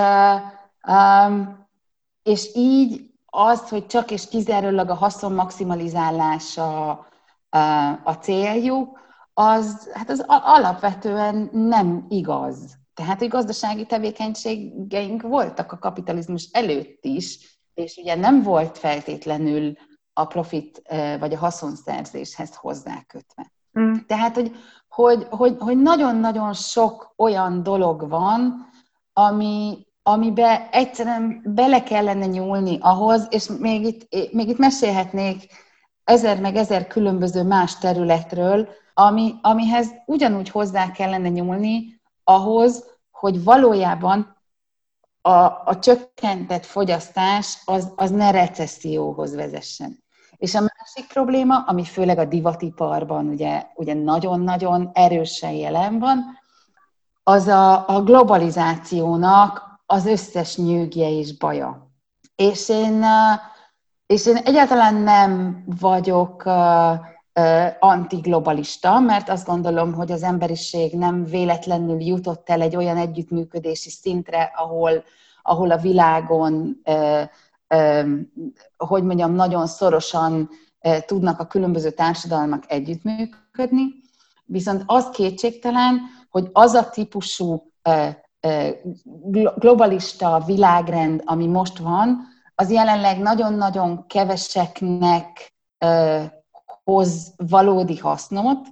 és 2.22 2.54
így 2.54 3.11
az, 3.34 3.68
hogy 3.68 3.86
csak 3.86 4.10
és 4.10 4.28
kizárólag 4.28 4.90
a 4.90 4.94
haszon 4.94 5.32
maximalizálása 5.32 6.88
a 8.04 8.12
céljuk, 8.20 9.00
az, 9.34 9.90
hát 9.92 10.10
az 10.10 10.24
alapvetően 10.26 11.48
nem 11.52 12.06
igaz. 12.08 12.78
Tehát, 12.94 13.18
hogy 13.18 13.28
gazdasági 13.28 13.86
tevékenységeink 13.86 15.22
voltak 15.22 15.72
a 15.72 15.78
kapitalizmus 15.78 16.48
előtt 16.52 17.04
is, 17.04 17.58
és 17.74 17.96
ugye 17.96 18.14
nem 18.14 18.42
volt 18.42 18.78
feltétlenül 18.78 19.72
a 20.12 20.24
profit 20.24 20.82
vagy 21.18 21.34
a 21.34 21.38
haszonszerzéshez 21.38 22.54
hozzákötve. 22.54 23.52
Mm. 23.78 23.92
Tehát, 24.06 24.34
hogy, 24.34 24.56
hogy, 24.88 25.26
hogy, 25.30 25.56
hogy 25.58 25.78
nagyon-nagyon 25.78 26.52
sok 26.52 27.14
olyan 27.16 27.62
dolog 27.62 28.08
van, 28.08 28.68
ami, 29.12 29.86
amibe 30.02 30.68
egyszerűen 30.70 31.40
bele 31.44 31.82
kellene 31.82 32.26
nyúlni 32.26 32.78
ahhoz, 32.80 33.26
és 33.30 33.50
még 33.58 33.84
itt, 33.84 34.32
még 34.32 34.48
itt 34.48 34.58
mesélhetnék 34.58 35.46
ezer 36.04 36.40
meg 36.40 36.56
ezer 36.56 36.86
különböző 36.86 37.42
más 37.42 37.78
területről, 37.78 38.68
ami, 38.94 39.34
amihez 39.42 39.88
ugyanúgy 40.06 40.48
hozzá 40.48 40.90
kellene 40.90 41.28
nyúlni 41.28 42.00
ahhoz, 42.24 42.84
hogy 43.10 43.44
valójában 43.44 44.36
a, 45.20 45.30
a 45.44 45.78
csökkentett 45.80 46.66
fogyasztás 46.66 47.62
az, 47.64 47.92
az 47.96 48.10
ne 48.10 48.30
recesszióhoz 48.30 49.34
vezessen. 49.34 50.02
És 50.36 50.54
a 50.54 50.60
másik 50.60 51.12
probléma, 51.12 51.58
ami 51.66 51.84
főleg 51.84 52.18
a 52.18 52.24
divatiparban 52.24 53.28
ugye, 53.28 53.66
ugye 53.74 53.94
nagyon-nagyon 53.94 54.90
erősen 54.92 55.52
jelen 55.52 55.98
van, 55.98 56.38
az 57.22 57.46
a, 57.46 57.88
a 57.88 58.02
globalizációnak 58.02 59.71
az 59.86 60.06
összes 60.06 60.56
nyűgje 60.56 61.10
és 61.10 61.36
baja. 61.36 61.90
És 62.34 62.68
én, 62.68 63.04
és 64.06 64.26
én 64.26 64.36
egyáltalán 64.36 64.94
nem 64.94 65.64
vagyok 65.80 66.42
antiglobalista, 67.78 69.00
mert 69.00 69.28
azt 69.28 69.46
gondolom, 69.46 69.92
hogy 69.92 70.12
az 70.12 70.22
emberiség 70.22 70.98
nem 70.98 71.24
véletlenül 71.24 72.00
jutott 72.00 72.50
el 72.50 72.60
egy 72.60 72.76
olyan 72.76 72.96
együttműködési 72.96 73.90
szintre, 73.90 74.52
ahol, 74.56 75.04
ahol 75.42 75.70
a 75.70 75.76
világon, 75.76 76.82
hogy 78.76 79.02
mondjam, 79.02 79.32
nagyon 79.32 79.66
szorosan 79.66 80.50
tudnak 81.06 81.40
a 81.40 81.46
különböző 81.46 81.90
társadalmak 81.90 82.64
együttműködni, 82.66 83.84
viszont 84.44 84.82
az 84.86 85.08
kétségtelen, 85.10 86.00
hogy 86.30 86.48
az 86.52 86.72
a 86.74 86.90
típusú 86.90 87.72
globalista 89.56 90.42
világrend, 90.46 91.22
ami 91.24 91.46
most 91.46 91.78
van, 91.78 92.18
az 92.54 92.70
jelenleg 92.70 93.18
nagyon-nagyon 93.18 94.06
keveseknek 94.06 95.54
hoz 96.84 97.32
valódi 97.36 97.98
hasznot, 97.98 98.68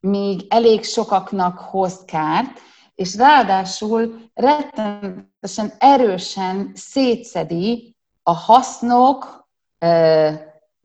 míg 0.00 0.46
elég 0.48 0.84
sokaknak 0.84 1.58
hoz 1.58 2.04
kárt, 2.04 2.60
és 2.94 3.16
ráadásul 3.16 4.30
rettenetesen 4.34 5.72
erősen 5.78 6.70
szétszedi 6.74 7.96
a 8.22 8.32
hasznok, 8.32 9.48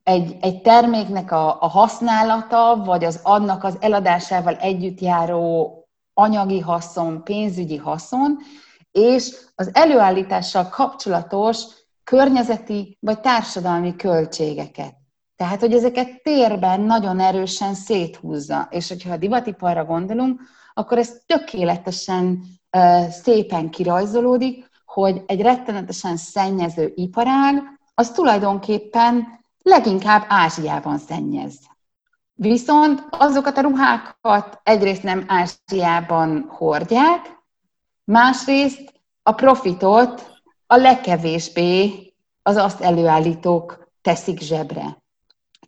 egy, 0.04 0.38
egy 0.42 0.62
terméknek 0.62 1.32
a, 1.32 1.62
a 1.62 1.68
használata, 1.68 2.82
vagy 2.86 3.04
az 3.04 3.20
annak 3.24 3.64
az 3.64 3.78
eladásával 3.80 4.56
együtt 4.56 5.00
járó 5.00 5.77
anyagi 6.20 6.60
haszon, 6.60 7.24
pénzügyi 7.24 7.78
haszon, 7.78 8.38
és 8.92 9.36
az 9.56 9.70
előállítással 9.74 10.70
kapcsolatos 10.70 11.64
környezeti 12.04 12.98
vagy 13.00 13.20
társadalmi 13.20 13.96
költségeket. 13.96 14.96
Tehát, 15.36 15.60
hogy 15.60 15.74
ezeket 15.74 16.22
térben 16.24 16.82
nagyon 16.82 17.20
erősen 17.20 17.74
széthúzza. 17.74 18.68
És 18.70 18.88
hogyha 18.88 19.14
a 19.14 19.18
divatiparra 19.18 19.86
gondolunk, 19.86 20.42
akkor 20.74 20.98
ez 20.98 21.12
tökéletesen 21.26 22.44
szépen 23.10 23.70
kirajzolódik, 23.70 24.70
hogy 24.86 25.24
egy 25.26 25.42
rettenetesen 25.42 26.18
szennyező 26.18 26.92
iparág, 26.96 27.80
az 27.94 28.12
tulajdonképpen 28.12 29.28
leginkább 29.62 30.26
Ázsiában 30.28 30.98
szennyez. 30.98 31.56
Viszont 32.40 33.04
azokat 33.10 33.58
a 33.58 33.62
ruhákat 33.62 34.60
egyrészt 34.64 35.04
nem 35.04 35.26
Ázsiában 35.28 36.46
hordják, 36.50 37.40
másrészt 38.04 38.94
a 39.24 39.32
profitot 39.32 40.42
a 40.68 40.76
legkevésbé 40.76 41.94
az 42.44 42.56
azt 42.56 42.82
előállítók 42.82 43.92
teszik 44.02 44.40
zsebre. 44.40 45.04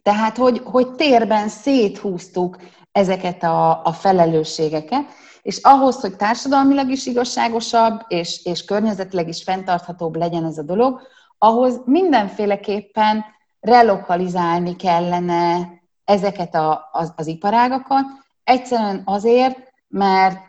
Tehát, 0.03 0.37
hogy, 0.37 0.61
hogy 0.63 0.91
térben 0.91 1.47
széthúztuk 1.47 2.57
ezeket 2.91 3.43
a, 3.43 3.85
a 3.85 3.91
felelősségeket, 3.91 5.05
és 5.41 5.59
ahhoz, 5.61 5.99
hogy 5.99 6.15
társadalmilag 6.15 6.89
is 6.89 7.05
igazságosabb, 7.05 8.01
és, 8.07 8.45
és 8.45 8.65
környezetileg 8.65 9.27
is 9.27 9.43
fenntarthatóbb 9.43 10.15
legyen 10.15 10.45
ez 10.45 10.57
a 10.57 10.63
dolog, 10.63 11.01
ahhoz 11.37 11.81
mindenféleképpen 11.85 13.25
relokalizálni 13.59 14.75
kellene 14.75 15.78
ezeket 16.09 16.55
a, 16.55 16.89
az, 16.91 17.13
az 17.15 17.27
iparágakat, 17.27 18.05
egyszerűen 18.43 19.01
azért, 19.05 19.57
mert 19.87 20.47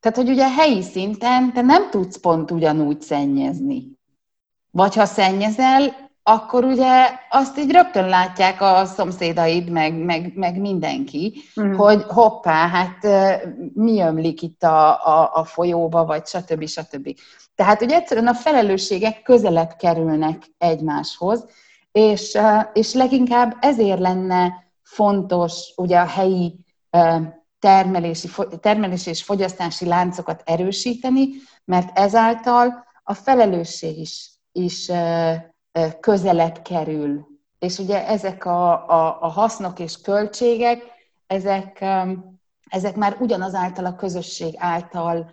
tehát, 0.00 0.16
hogy 0.16 0.28
ugye 0.28 0.48
helyi 0.48 0.82
szinten 0.82 1.52
te 1.52 1.60
nem 1.60 1.90
tudsz 1.90 2.16
pont 2.16 2.50
ugyanúgy 2.50 3.00
szennyezni. 3.00 3.98
Vagy 4.70 4.94
ha 4.94 5.04
szennyezel, 5.04 6.10
akkor 6.22 6.64
ugye 6.64 7.08
azt 7.30 7.58
így 7.58 7.70
rögtön 7.70 8.08
látják 8.08 8.60
a 8.60 8.84
szomszédaid, 8.84 9.68
meg, 9.68 9.94
meg, 9.94 10.32
meg 10.34 10.60
mindenki, 10.60 11.42
mm. 11.60 11.72
hogy 11.72 12.02
hoppá, 12.02 12.68
hát 12.68 13.06
mi 13.74 14.00
ömlik 14.00 14.42
itt 14.42 14.62
a, 14.62 15.06
a, 15.06 15.30
a 15.32 15.44
folyóba, 15.44 16.04
vagy 16.04 16.26
stb. 16.26 16.66
stb. 16.66 17.14
Tehát 17.54 17.82
ugye 17.82 17.94
egyszerűen 17.94 18.26
a 18.26 18.34
felelősségek 18.34 19.22
közelebb 19.22 19.74
kerülnek 19.78 20.42
egymáshoz, 20.58 21.44
és, 21.92 22.38
és 22.72 22.92
leginkább 22.92 23.56
ezért 23.60 24.00
lenne 24.00 24.72
fontos 24.82 25.72
ugye 25.76 25.98
a 25.98 26.06
helyi 26.06 26.64
termelési, 27.58 28.28
termelési 28.60 29.10
és 29.10 29.22
fogyasztási 29.22 29.86
láncokat 29.86 30.42
erősíteni, 30.44 31.28
mert 31.64 31.98
ezáltal 31.98 32.84
a 33.02 33.14
felelősség 33.14 33.98
is, 33.98 34.30
is 34.52 34.90
közelebb 36.00 36.62
kerül. 36.62 37.26
És 37.58 37.78
ugye 37.78 38.06
ezek 38.06 38.44
a, 38.44 38.88
a, 38.88 39.22
a 39.22 39.28
hasznok 39.28 39.78
és 39.78 40.00
költségek, 40.00 40.82
ezek, 41.26 41.84
ezek 42.68 42.96
már 42.96 43.16
ugyanazáltal 43.20 43.84
a 43.84 43.94
közösség 43.94 44.54
által, 44.56 45.30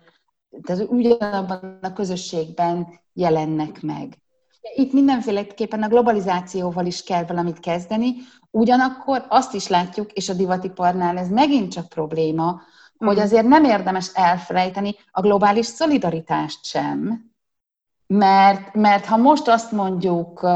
tehát 0.62 0.86
ugyanabban 0.88 1.78
a 1.82 1.92
közösségben 1.92 3.00
jelennek 3.12 3.82
meg. 3.82 4.18
Itt 4.74 4.92
mindenféleképpen 4.92 5.82
a 5.82 5.88
globalizációval 5.88 6.86
is 6.86 7.02
kell 7.02 7.24
valamit 7.24 7.60
kezdeni, 7.60 8.14
ugyanakkor 8.50 9.24
azt 9.28 9.54
is 9.54 9.68
látjuk, 9.68 10.12
és 10.12 10.28
a 10.28 10.34
divatiparnál 10.34 11.18
ez 11.18 11.28
megint 11.28 11.72
csak 11.72 11.88
probléma, 11.88 12.60
hogy 12.98 13.16
mm. 13.16 13.20
azért 13.20 13.46
nem 13.46 13.64
érdemes 13.64 14.10
elfelejteni 14.14 14.94
a 15.10 15.20
globális 15.20 15.66
szolidaritást 15.66 16.64
sem, 16.64 17.26
mert, 18.06 18.74
mert 18.74 19.06
ha 19.06 19.16
most 19.16 19.48
azt 19.48 19.72
mondjuk 19.72 20.46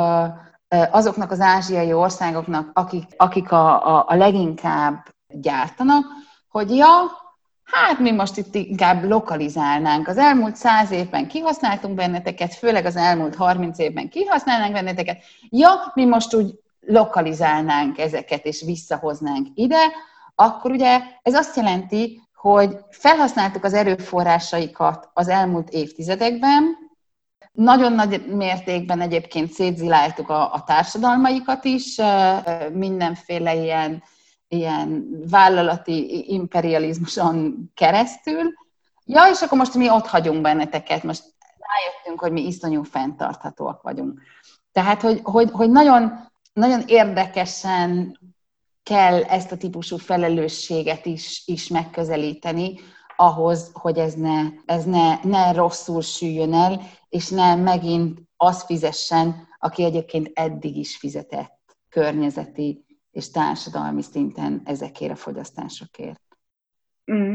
azoknak 0.90 1.30
az 1.30 1.40
ázsiai 1.40 1.92
országoknak, 1.92 2.70
akik, 2.72 3.04
akik 3.16 3.52
a, 3.52 3.96
a, 3.96 4.04
a 4.08 4.14
leginkább 4.14 5.06
gyártanak, 5.28 6.04
hogy 6.48 6.76
ja, 6.76 6.88
hát 7.72 7.98
mi 7.98 8.10
most 8.10 8.36
itt 8.36 8.54
inkább 8.54 9.04
lokalizálnánk. 9.04 10.08
Az 10.08 10.18
elmúlt 10.18 10.56
száz 10.56 10.90
évben 10.90 11.28
kihasználtunk 11.28 11.94
benneteket, 11.94 12.54
főleg 12.54 12.84
az 12.84 12.96
elmúlt 12.96 13.34
harminc 13.34 13.78
évben 13.78 14.08
kihasználnánk 14.08 14.72
benneteket. 14.72 15.22
Ja, 15.50 15.92
mi 15.94 16.04
most 16.04 16.34
úgy 16.34 16.54
lokalizálnánk 16.80 17.98
ezeket, 17.98 18.44
és 18.44 18.62
visszahoznánk 18.62 19.46
ide, 19.54 19.90
akkor 20.34 20.70
ugye 20.70 21.00
ez 21.22 21.34
azt 21.34 21.56
jelenti, 21.56 22.20
hogy 22.34 22.76
felhasználtuk 22.90 23.64
az 23.64 23.74
erőforrásaikat 23.74 25.10
az 25.12 25.28
elmúlt 25.28 25.68
évtizedekben, 25.68 26.76
nagyon 27.52 27.92
nagy 27.92 28.26
mértékben 28.26 29.00
egyébként 29.00 29.50
szétziláltuk 29.50 30.28
a, 30.30 30.52
a 30.52 30.64
társadalmaikat 30.66 31.64
is, 31.64 32.00
mindenféle 32.72 33.54
ilyen, 33.54 34.02
ilyen 34.52 35.18
vállalati 35.30 36.24
imperializmuson 36.32 37.70
keresztül. 37.74 38.52
Ja, 39.04 39.22
és 39.32 39.40
akkor 39.40 39.58
most 39.58 39.74
mi 39.74 39.90
ott 39.90 40.06
hagyunk 40.06 40.40
benneteket, 40.40 41.02
most 41.02 41.24
rájöttünk, 41.58 42.20
hogy 42.20 42.32
mi 42.32 42.46
iszonyú 42.46 42.82
fenntarthatóak 42.82 43.82
vagyunk. 43.82 44.20
Tehát, 44.72 45.02
hogy, 45.02 45.20
hogy, 45.22 45.50
hogy 45.50 45.70
nagyon, 45.70 46.28
nagyon 46.52 46.82
érdekesen 46.86 48.18
kell 48.82 49.22
ezt 49.22 49.52
a 49.52 49.56
típusú 49.56 49.96
felelősséget 49.96 51.06
is, 51.06 51.42
is 51.46 51.68
megközelíteni, 51.68 52.80
ahhoz, 53.16 53.70
hogy 53.72 53.98
ez 53.98 54.14
ne, 54.14 54.40
ez 54.64 54.84
ne, 54.84 55.18
ne 55.22 55.52
rosszul 55.52 56.02
süljön 56.02 56.54
el, 56.54 56.80
és 57.08 57.28
nem 57.28 57.60
megint 57.60 58.20
az 58.36 58.62
fizessen, 58.62 59.48
aki 59.58 59.84
egyébként 59.84 60.30
eddig 60.34 60.76
is 60.76 60.96
fizetett 60.96 61.60
környezeti 61.88 62.84
és 63.12 63.30
társadalmi 63.30 64.02
szinten 64.02 64.62
ezekért 64.64 65.12
a 65.12 65.16
fogyasztásokért. 65.16 66.20
Mm. 67.12 67.34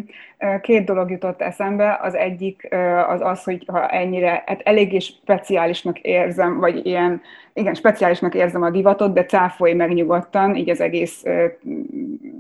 Két 0.62 0.86
dolog 0.86 1.10
jutott 1.10 1.42
eszembe. 1.42 2.00
Az 2.02 2.16
egyik 2.16 2.68
az 3.08 3.22
az, 3.22 3.44
hogy 3.44 3.64
ha 3.68 3.88
ennyire, 3.88 4.44
hát 4.46 4.62
eléggé 4.62 5.00
speciálisnak 5.00 6.00
érzem, 6.00 6.60
vagy 6.60 6.86
ilyen, 6.86 7.22
igen, 7.54 7.74
speciálisnak 7.74 8.36
érzem 8.36 8.62
a 8.62 8.70
divatot, 8.70 9.14
de 9.14 9.26
cáfolj 9.26 9.74
meg 9.74 9.94
nyugodtan, 9.94 10.56
így 10.56 10.70
az 10.70 10.82
egész 10.82 11.24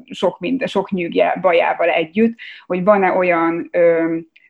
sok, 0.06 0.39
minden, 0.39 0.67
sok 0.67 0.91
nyűgje 0.91 1.38
bajával 1.41 1.89
együtt, 1.89 2.38
hogy 2.65 2.84
van-e 2.84 3.12
olyan 3.12 3.69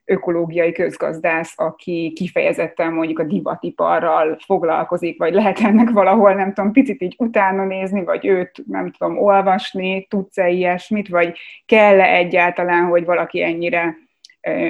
ökológiai 0.08 0.72
közgazdász, 0.72 1.54
aki 1.56 2.12
kifejezetten 2.16 2.94
mondjuk 2.94 3.20
a 3.20 3.24
divatiparral 3.24 4.38
foglalkozik, 4.46 5.18
vagy 5.18 5.34
lehet 5.34 5.60
ennek 5.60 5.90
valahol, 5.90 6.34
nem 6.34 6.54
tudom, 6.54 6.72
picit 6.72 7.02
így 7.02 7.16
utána 7.18 7.66
nézni, 7.66 8.04
vagy 8.04 8.26
őt, 8.26 8.64
nem 8.68 8.92
tudom, 8.92 9.18
olvasni, 9.18 10.06
tudsz-e 10.10 10.50
ilyesmit, 10.50 11.08
vagy 11.08 11.38
kell-e 11.66 12.14
egyáltalán, 12.14 12.86
hogy 12.86 13.06
valaki 13.06 13.44
ennyire 13.44 13.96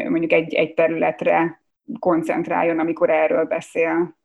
mondjuk 0.08 0.32
egy, 0.32 0.54
egy 0.54 0.73
területre 0.73 1.62
koncentráljon, 2.00 2.80
amikor 2.80 3.10
erről 3.10 3.45
beszél? 3.45 4.15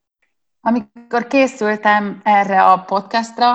Amikor 0.60 1.26
készültem 1.26 2.20
erre 2.24 2.62
a 2.62 2.78
podcastra, 2.78 3.48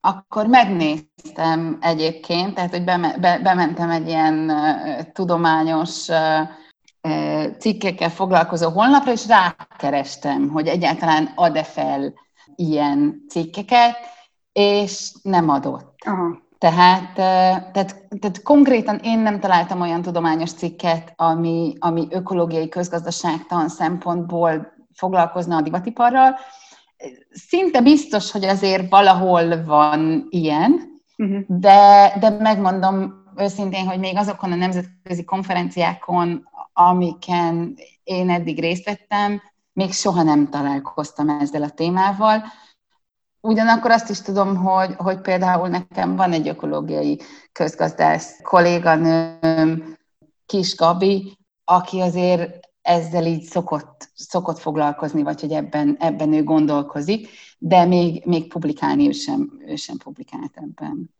akkor 0.00 0.46
megnéztem 0.46 1.78
egyébként, 1.80 2.54
tehát 2.54 2.70
hogy 2.70 2.84
bementem 3.42 3.90
egy 3.90 4.08
ilyen 4.08 4.52
tudományos 5.12 6.06
cikkekkel 7.58 8.10
foglalkozó 8.10 8.70
honlapra, 8.70 9.12
és 9.12 9.26
rákerestem, 9.26 10.48
hogy 10.48 10.66
egyáltalán 10.66 11.32
ad-e 11.34 11.62
fel 11.62 12.12
ilyen 12.54 13.24
cikkeket, 13.28 13.96
és 14.52 15.12
nem 15.22 15.48
adott. 15.48 15.94
Aha. 16.06 16.48
Tehát, 16.58 17.14
tehát, 17.14 18.06
tehát 18.20 18.42
konkrétan 18.42 18.98
én 19.02 19.18
nem 19.18 19.40
találtam 19.40 19.80
olyan 19.80 20.02
tudományos 20.02 20.52
cikket, 20.52 21.12
ami, 21.16 21.74
ami 21.78 22.06
ökológiai 22.10 22.68
közgazdaságtan 22.68 23.68
szempontból 23.68 24.72
foglalkozna 24.94 25.56
a 25.56 25.60
divatiparral. 25.60 26.36
Szinte 27.30 27.80
biztos, 27.80 28.30
hogy 28.30 28.44
azért 28.44 28.90
valahol 28.90 29.64
van 29.64 30.26
ilyen, 30.30 31.00
uh-huh. 31.16 31.40
de, 31.46 32.16
de 32.20 32.30
megmondom 32.30 33.24
őszintén, 33.36 33.86
hogy 33.86 33.98
még 33.98 34.16
azokon 34.16 34.52
a 34.52 34.56
nemzetközi 34.56 35.24
konferenciákon, 35.24 36.48
amiken 36.72 37.74
én 38.02 38.30
eddig 38.30 38.60
részt 38.60 38.84
vettem, 38.84 39.42
még 39.72 39.92
soha 39.92 40.22
nem 40.22 40.48
találkoztam 40.48 41.28
ezzel 41.28 41.62
a 41.62 41.70
témával. 41.70 42.42
Ugyanakkor 43.40 43.90
azt 43.90 44.10
is 44.10 44.20
tudom, 44.20 44.56
hogy, 44.56 44.94
hogy 44.96 45.20
például 45.20 45.68
nekem 45.68 46.16
van 46.16 46.32
egy 46.32 46.48
ökológiai 46.48 47.20
közgazdász 47.52 48.40
kolléganőm, 48.42 49.98
Kis 50.46 50.76
Gabi, 50.76 51.38
aki 51.64 52.00
azért 52.00 52.69
ezzel 52.82 53.26
így 53.26 53.42
szokott, 53.42 54.08
szokott 54.14 54.58
foglalkozni, 54.58 55.22
vagy 55.22 55.40
hogy 55.40 55.52
ebben, 55.52 55.96
ebben 56.00 56.32
ő 56.32 56.42
gondolkozik, 56.42 57.28
de 57.58 57.84
még, 57.84 58.22
még 58.26 58.48
publikálni 58.48 59.08
ő 59.08 59.10
sem, 59.10 59.52
ő 59.66 59.74
sem 59.74 59.96
publikált 59.96 60.52
ebben. 60.54 61.10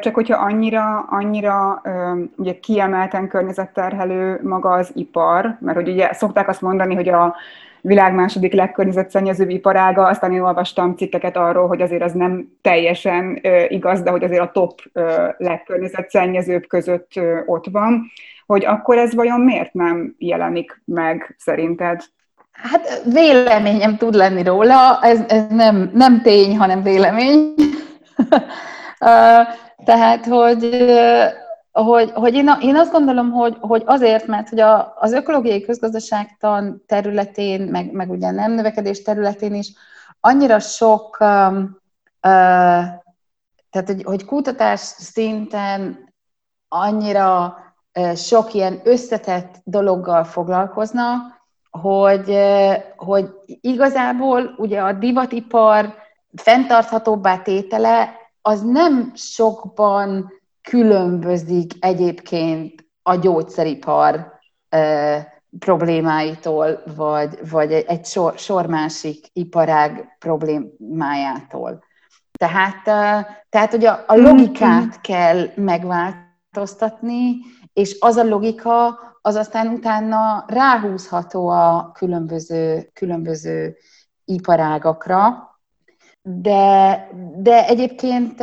Csak 0.00 0.14
hogyha 0.14 0.44
annyira, 0.44 1.00
annyira 1.00 1.82
ugye 2.36 2.58
kiemelten 2.58 3.28
környezetterhelő 3.28 4.40
maga 4.42 4.70
az 4.70 4.90
ipar, 4.94 5.56
mert 5.60 5.76
hogy 5.76 5.88
ugye 5.88 6.12
szokták 6.12 6.48
azt 6.48 6.60
mondani, 6.60 6.94
hogy 6.94 7.08
a 7.08 7.36
világ 7.80 8.14
második 8.14 8.52
legkörnyezetszennyezőbb 8.52 9.50
iparága, 9.50 10.06
aztán 10.06 10.32
én 10.32 10.40
olvastam 10.40 10.96
cikkeket 10.96 11.36
arról, 11.36 11.66
hogy 11.66 11.82
azért 11.82 12.02
az 12.02 12.12
nem 12.12 12.48
teljesen 12.60 13.40
igaz, 13.68 14.02
de 14.02 14.10
hogy 14.10 14.24
azért 14.24 14.42
a 14.42 14.50
top 14.50 14.80
legkörnyezetszennyezőbb 15.36 16.66
között 16.66 17.10
ott 17.46 17.66
van, 17.66 18.10
hogy 18.52 18.64
akkor 18.64 18.98
ez 18.98 19.14
vajon 19.14 19.40
miért 19.40 19.72
nem 19.72 20.14
jelenik 20.18 20.82
meg 20.84 21.34
szerinted? 21.38 22.00
Hát 22.50 23.02
véleményem 23.04 23.96
tud 23.96 24.14
lenni 24.14 24.42
róla, 24.42 24.98
ez, 25.02 25.20
ez 25.28 25.46
nem, 25.48 25.90
nem 25.94 26.22
tény, 26.22 26.58
hanem 26.58 26.82
vélemény. 26.82 27.54
Tehát, 29.84 30.26
hogy, 30.26 30.90
hogy, 31.72 32.10
hogy 32.10 32.34
én, 32.34 32.50
én 32.60 32.76
azt 32.76 32.92
gondolom, 32.92 33.30
hogy, 33.30 33.56
hogy 33.60 33.82
azért, 33.86 34.26
mert 34.26 34.48
hogy 34.48 34.60
a, 34.60 34.94
az 34.96 35.12
ökológiai 35.12 35.62
közgazdaságtan 35.62 36.82
területén, 36.86 37.60
meg, 37.60 37.92
meg 37.92 38.10
ugye 38.10 38.30
nem 38.30 38.52
növekedés 38.52 39.02
területén 39.02 39.54
is 39.54 39.72
annyira 40.20 40.58
sok, 40.58 41.16
um, 41.20 41.78
uh, 42.22 42.84
tehát 43.70 43.86
hogy, 43.86 44.02
hogy 44.02 44.24
kutatás 44.24 44.80
szinten 44.80 45.98
annyira 46.68 47.56
sok 48.14 48.54
ilyen 48.54 48.80
összetett 48.84 49.54
dologgal 49.64 50.24
foglalkoznak, 50.24 51.40
hogy, 51.70 52.38
hogy 52.96 53.30
igazából 53.60 54.54
ugye 54.56 54.80
a 54.80 54.92
divatipar 54.92 55.94
fenntarthatóbbá 56.34 57.38
tétele 57.38 58.14
az 58.42 58.62
nem 58.62 59.12
sokban 59.14 60.32
különbözik 60.62 61.72
egyébként 61.80 62.86
a 63.02 63.14
gyógyszeripar 63.14 64.40
problémáitól, 65.58 66.82
vagy, 66.96 67.50
vagy 67.50 67.72
egy 67.72 68.04
sor, 68.04 68.38
sor 68.38 68.66
másik 68.66 69.26
iparág 69.32 70.16
problémájától. 70.18 71.84
Tehát, 72.32 72.82
tehát 73.48 73.72
ugye 73.72 73.88
a 73.88 74.16
logikát 74.16 74.80
mm-hmm. 74.80 75.00
kell 75.02 75.46
megváltoztatni, 75.54 77.36
és 77.72 77.96
az 78.00 78.16
a 78.16 78.24
logika, 78.24 78.98
az 79.22 79.34
aztán 79.34 79.68
utána 79.68 80.44
ráhúzható 80.46 81.48
a 81.48 81.90
különböző, 81.94 82.90
különböző 82.92 83.76
iparágakra, 84.24 85.50
de, 86.22 87.08
de 87.36 87.66
egyébként, 87.66 88.42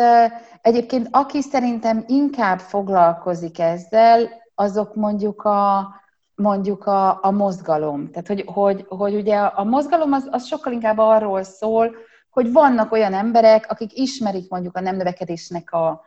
egyébként 0.62 1.08
aki 1.12 1.42
szerintem 1.42 2.04
inkább 2.08 2.60
foglalkozik 2.60 3.60
ezzel, 3.60 4.30
azok 4.56 4.96
mondjuk 4.96 5.42
a, 5.42 5.88
mondjuk 6.36 6.86
a, 6.86 7.24
a 7.24 7.32
mozgalom. 7.32 8.12
Tehát, 8.12 8.28
hogy, 8.28 8.44
hogy, 8.46 8.86
hogy 8.88 9.16
ugye 9.16 9.38
a 9.38 9.64
mozgalom 9.64 10.14
az, 10.14 10.28
az 10.32 10.46
sokkal 10.46 10.74
inkább 10.74 10.98
arról 10.98 11.44
szól, 11.44 11.96
hogy 12.30 12.52
vannak 12.52 12.92
olyan 12.92 13.14
emberek, 13.14 13.66
akik 13.70 13.98
ismerik 13.98 14.50
mondjuk 14.50 14.76
a 14.76 14.82
nem 14.82 14.96
növekedésnek 14.96 15.72
a, 15.72 16.02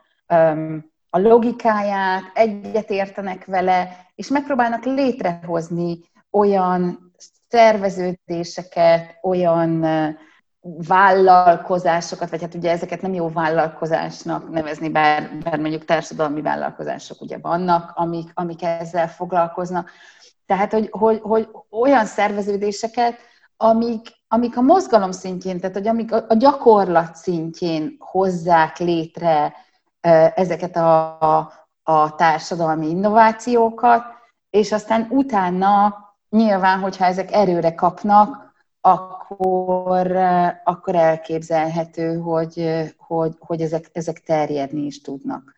a 1.15 1.19
logikáját, 1.19 2.23
egyetértenek 2.33 3.45
vele, 3.45 4.05
és 4.15 4.27
megpróbálnak 4.27 4.83
létrehozni 4.83 5.99
olyan 6.31 7.11
szerveződéseket, 7.47 9.17
olyan 9.21 9.85
vállalkozásokat, 10.87 12.29
vagy 12.29 12.41
hát 12.41 12.55
ugye 12.55 12.71
ezeket 12.71 13.01
nem 13.01 13.13
jó 13.13 13.29
vállalkozásnak 13.29 14.49
nevezni, 14.49 14.89
bár, 14.89 15.37
bár 15.43 15.59
mondjuk 15.59 15.85
társadalmi 15.85 16.41
vállalkozások 16.41 17.21
ugye 17.21 17.37
vannak, 17.41 17.91
amik, 17.95 18.31
amik 18.33 18.63
ezzel 18.63 19.09
foglalkoznak. 19.09 19.89
Tehát, 20.45 20.71
hogy, 20.71 20.87
hogy, 20.91 21.19
hogy 21.21 21.49
olyan 21.69 22.05
szerveződéseket, 22.05 23.17
amik, 23.57 24.07
amik 24.27 24.57
a 24.57 24.61
mozgalom 24.61 25.11
szintjén, 25.11 25.59
tehát 25.59 25.75
hogy 25.75 25.87
amik 25.87 26.13
a, 26.13 26.25
a 26.27 26.35
gyakorlat 26.35 27.15
szintjén 27.15 27.95
hozzák 27.99 28.77
létre 28.77 29.53
ezeket 30.35 30.75
a, 30.75 31.19
a, 31.19 31.51
a 31.83 32.15
társadalmi 32.15 32.89
innovációkat, 32.89 34.03
és 34.49 34.71
aztán 34.71 35.07
utána 35.09 35.95
nyilván, 36.29 36.79
hogyha 36.79 37.05
ezek 37.05 37.31
erőre 37.31 37.75
kapnak, 37.75 38.53
akkor, 38.81 40.17
akkor 40.63 40.95
elképzelhető, 40.95 42.17
hogy, 42.17 42.85
hogy, 42.97 43.35
hogy 43.39 43.61
ezek, 43.61 43.89
ezek 43.91 44.23
terjedni 44.23 44.81
is 44.81 45.01
tudnak. 45.01 45.53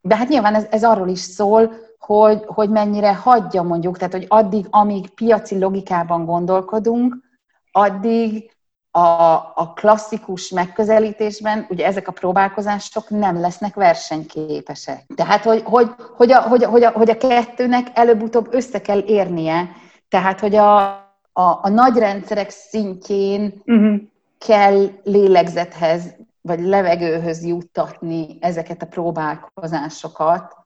De 0.00 0.16
hát 0.16 0.28
nyilván 0.28 0.54
ez, 0.54 0.66
ez 0.70 0.84
arról 0.84 1.08
is 1.08 1.18
szól, 1.18 1.72
hogy, 1.98 2.44
hogy 2.46 2.70
mennyire 2.70 3.14
hagyja 3.14 3.62
mondjuk, 3.62 3.96
tehát 3.98 4.12
hogy 4.12 4.26
addig, 4.28 4.66
amíg 4.70 5.10
piaci 5.10 5.58
logikában 5.58 6.24
gondolkodunk, 6.24 7.16
addig 7.72 8.50
a, 8.90 9.00
a 9.54 9.72
klasszikus 9.74 10.48
megközelítésben 10.48 11.66
ugye 11.68 11.86
ezek 11.86 12.08
a 12.08 12.12
próbálkozások 12.12 13.08
nem 13.10 13.40
lesznek 13.40 13.74
versenyképesek. 13.74 15.04
Tehát, 15.14 15.44
hogy, 15.44 15.62
hogy, 15.64 15.90
hogy, 16.16 16.32
a, 16.32 16.40
hogy, 16.40 16.64
a, 16.64 16.68
hogy, 16.68 16.82
a, 16.82 16.90
hogy 16.90 17.10
a 17.10 17.16
kettőnek 17.16 17.86
előbb-utóbb 17.94 18.54
össze 18.54 18.80
kell 18.80 18.98
érnie, 18.98 19.68
tehát, 20.08 20.40
hogy 20.40 20.54
a, 20.54 20.80
a, 21.32 21.58
a 21.62 21.68
nagy 21.68 21.96
rendszerek 21.98 22.50
szintjén 22.50 23.62
uh-huh. 23.64 24.00
kell 24.38 24.86
lélegzethez, 25.04 26.14
vagy 26.40 26.60
levegőhöz 26.60 27.44
juttatni 27.44 28.38
ezeket 28.40 28.82
a 28.82 28.86
próbálkozásokat, 28.86 30.56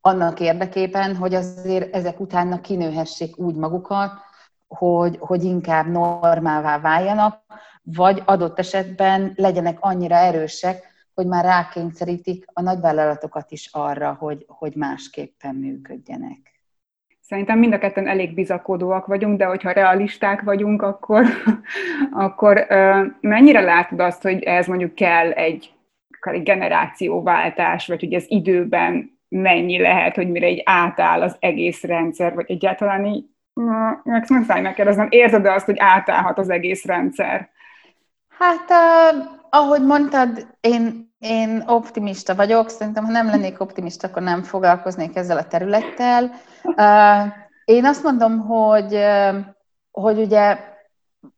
annak 0.00 0.40
érdekében, 0.40 1.16
hogy 1.16 1.34
azért 1.34 1.94
ezek 1.94 2.20
utána 2.20 2.60
kinőhessék 2.60 3.38
úgy 3.38 3.54
magukat, 3.54 4.12
hogy, 4.68 5.16
hogy 5.20 5.44
inkább 5.44 5.86
normává 5.86 6.78
váljanak, 6.78 7.42
vagy 7.94 8.22
adott 8.24 8.58
esetben 8.58 9.32
legyenek 9.36 9.76
annyira 9.80 10.14
erősek, 10.14 10.88
hogy 11.14 11.26
már 11.26 11.44
rákényszerítik 11.44 12.44
a 12.52 12.62
nagyvállalatokat 12.62 13.50
is 13.50 13.68
arra, 13.72 14.16
hogy, 14.18 14.44
hogy 14.48 14.74
másképpen 14.74 15.54
működjenek. 15.54 16.60
Szerintem 17.20 17.58
mind 17.58 17.72
a 17.72 17.78
ketten 17.78 18.08
elég 18.08 18.34
bizakodóak 18.34 19.06
vagyunk, 19.06 19.38
de 19.38 19.44
hogyha 19.44 19.70
realisták 19.70 20.40
vagyunk, 20.42 20.82
akkor, 20.82 21.24
akkor 22.26 22.66
mennyire 23.20 23.60
látod 23.60 24.00
azt, 24.00 24.22
hogy 24.22 24.42
ez 24.42 24.66
mondjuk 24.66 24.94
kell 24.94 25.30
egy, 25.30 25.74
egy 26.20 26.42
generációváltás, 26.42 27.86
vagy 27.86 28.00
hogy 28.00 28.12
ez 28.12 28.24
időben 28.28 29.18
mennyi 29.28 29.80
lehet, 29.80 30.14
hogy 30.14 30.30
mire 30.30 30.46
egy 30.46 30.62
átáll 30.64 31.22
az 31.22 31.36
egész 31.38 31.82
rendszer, 31.82 32.34
vagy 32.34 32.50
egyáltalán 32.50 33.04
így, 33.06 33.24
meg 34.04 34.24
muszáj 34.28 34.60
megkérdeznem, 34.60 35.06
érzed-e 35.10 35.52
azt, 35.52 35.66
hogy 35.66 35.78
átállhat 35.78 36.38
az 36.38 36.50
egész 36.50 36.84
rendszer? 36.84 37.50
Hát, 38.40 38.70
uh, 38.70 39.24
ahogy 39.50 39.82
mondtad, 39.82 40.46
én, 40.60 41.14
én 41.18 41.62
optimista 41.66 42.34
vagyok. 42.34 42.68
Szerintem, 42.68 43.04
ha 43.04 43.10
nem 43.10 43.26
lennék 43.26 43.60
optimista, 43.60 44.06
akkor 44.06 44.22
nem 44.22 44.42
foglalkoznék 44.42 45.16
ezzel 45.16 45.36
a 45.36 45.46
területtel. 45.46 46.30
Én 47.64 47.84
azt 47.84 48.02
mondom, 48.02 48.38
hogy, 48.38 48.98
hogy 49.90 50.18
ugye 50.18 50.58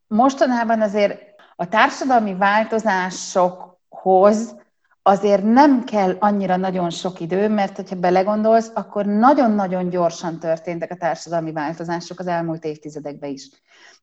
mostanában 0.07 0.81
azért 0.81 1.21
a 1.57 1.69
társadalmi 1.69 2.35
változásokhoz 2.35 4.57
azért 5.03 5.43
nem 5.43 5.85
kell 5.85 6.17
annyira 6.19 6.57
nagyon 6.57 6.91
sok 6.91 7.21
idő, 7.21 7.49
mert 7.49 7.77
hogyha 7.77 7.97
belegondolsz, 7.97 8.71
akkor 8.75 9.07
nagyon-nagyon 9.07 9.89
gyorsan 9.89 10.39
történtek 10.39 10.91
a 10.91 10.97
társadalmi 10.97 11.53
változások 11.53 12.19
az 12.19 12.27
elmúlt 12.27 12.65
évtizedekben 12.65 13.31
is. 13.31 13.49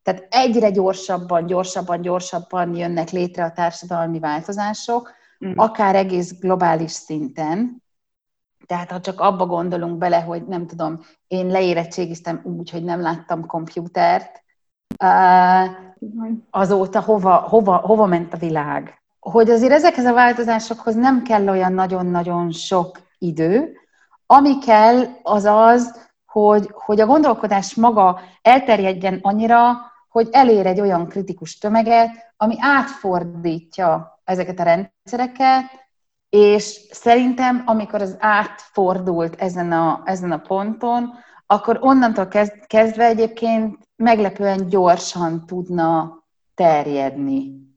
Tehát 0.04 0.28
egyre 0.30 0.70
gyorsabban, 0.70 1.46
gyorsabban, 1.46 2.02
gyorsabban 2.02 2.76
jönnek 2.76 3.10
létre 3.10 3.44
a 3.44 3.52
társadalmi 3.52 4.20
változások, 4.20 5.12
mm. 5.46 5.52
akár 5.56 5.96
egész 5.96 6.40
globális 6.40 6.92
szinten. 6.92 7.84
Tehát 8.66 8.92
ha 8.92 9.00
csak 9.00 9.20
abba 9.20 9.46
gondolunk 9.46 9.98
bele, 9.98 10.22
hogy 10.22 10.46
nem 10.48 10.68
tudom, 10.68 11.00
én 11.28 11.48
leérettségiztem 11.48 12.42
úgy, 12.44 12.70
hogy 12.70 12.84
nem 12.84 13.02
láttam 13.02 13.46
komputert, 13.46 14.44
azóta 16.50 17.02
hova, 17.02 17.36
hova, 17.36 17.76
hova 17.76 18.06
ment 18.06 18.34
a 18.34 18.38
világ. 18.38 19.02
Hogy 19.20 19.50
azért 19.50 19.72
ezekhez 19.72 20.06
a 20.06 20.14
változásokhoz 20.14 20.96
nem 20.96 21.24
kell 21.24 21.48
olyan 21.48 21.74
nagyon-nagyon 21.74 22.52
sok 22.52 23.00
idő, 23.18 23.78
ami 24.26 24.60
kell, 24.60 25.06
az 25.24 25.46
az, 25.46 26.08
hogy, 26.26 26.70
hogy 26.74 27.00
a 27.00 27.06
gondolkodás 27.06 27.76
maga 27.76 28.20
elterjedjen 28.42 29.20
annyira, 29.22 29.78
hogy 30.10 30.28
elér 30.32 30.66
egy 30.66 30.82
olyan 30.82 31.08
kritikus 31.08 31.58
tömeget, 31.58 32.10
ami 32.38 32.56
átfordítja 32.60 34.20
ezeket 34.24 34.60
a 34.60 34.64
rendszereket, 34.64 35.64
és 36.30 36.88
szerintem, 36.92 37.64
amikor 37.66 38.02
az 38.02 38.16
átfordult 38.20 39.36
ezen 39.36 39.72
a, 39.72 40.02
ezen 40.06 40.32
a 40.32 40.38
ponton, 40.38 41.14
akkor 41.46 41.78
onnantól 41.82 42.28
kezdve 42.68 43.06
egyébként 43.06 43.78
meglepően 43.96 44.68
gyorsan 44.68 45.46
tudna 45.46 46.20
terjedni. 46.54 47.69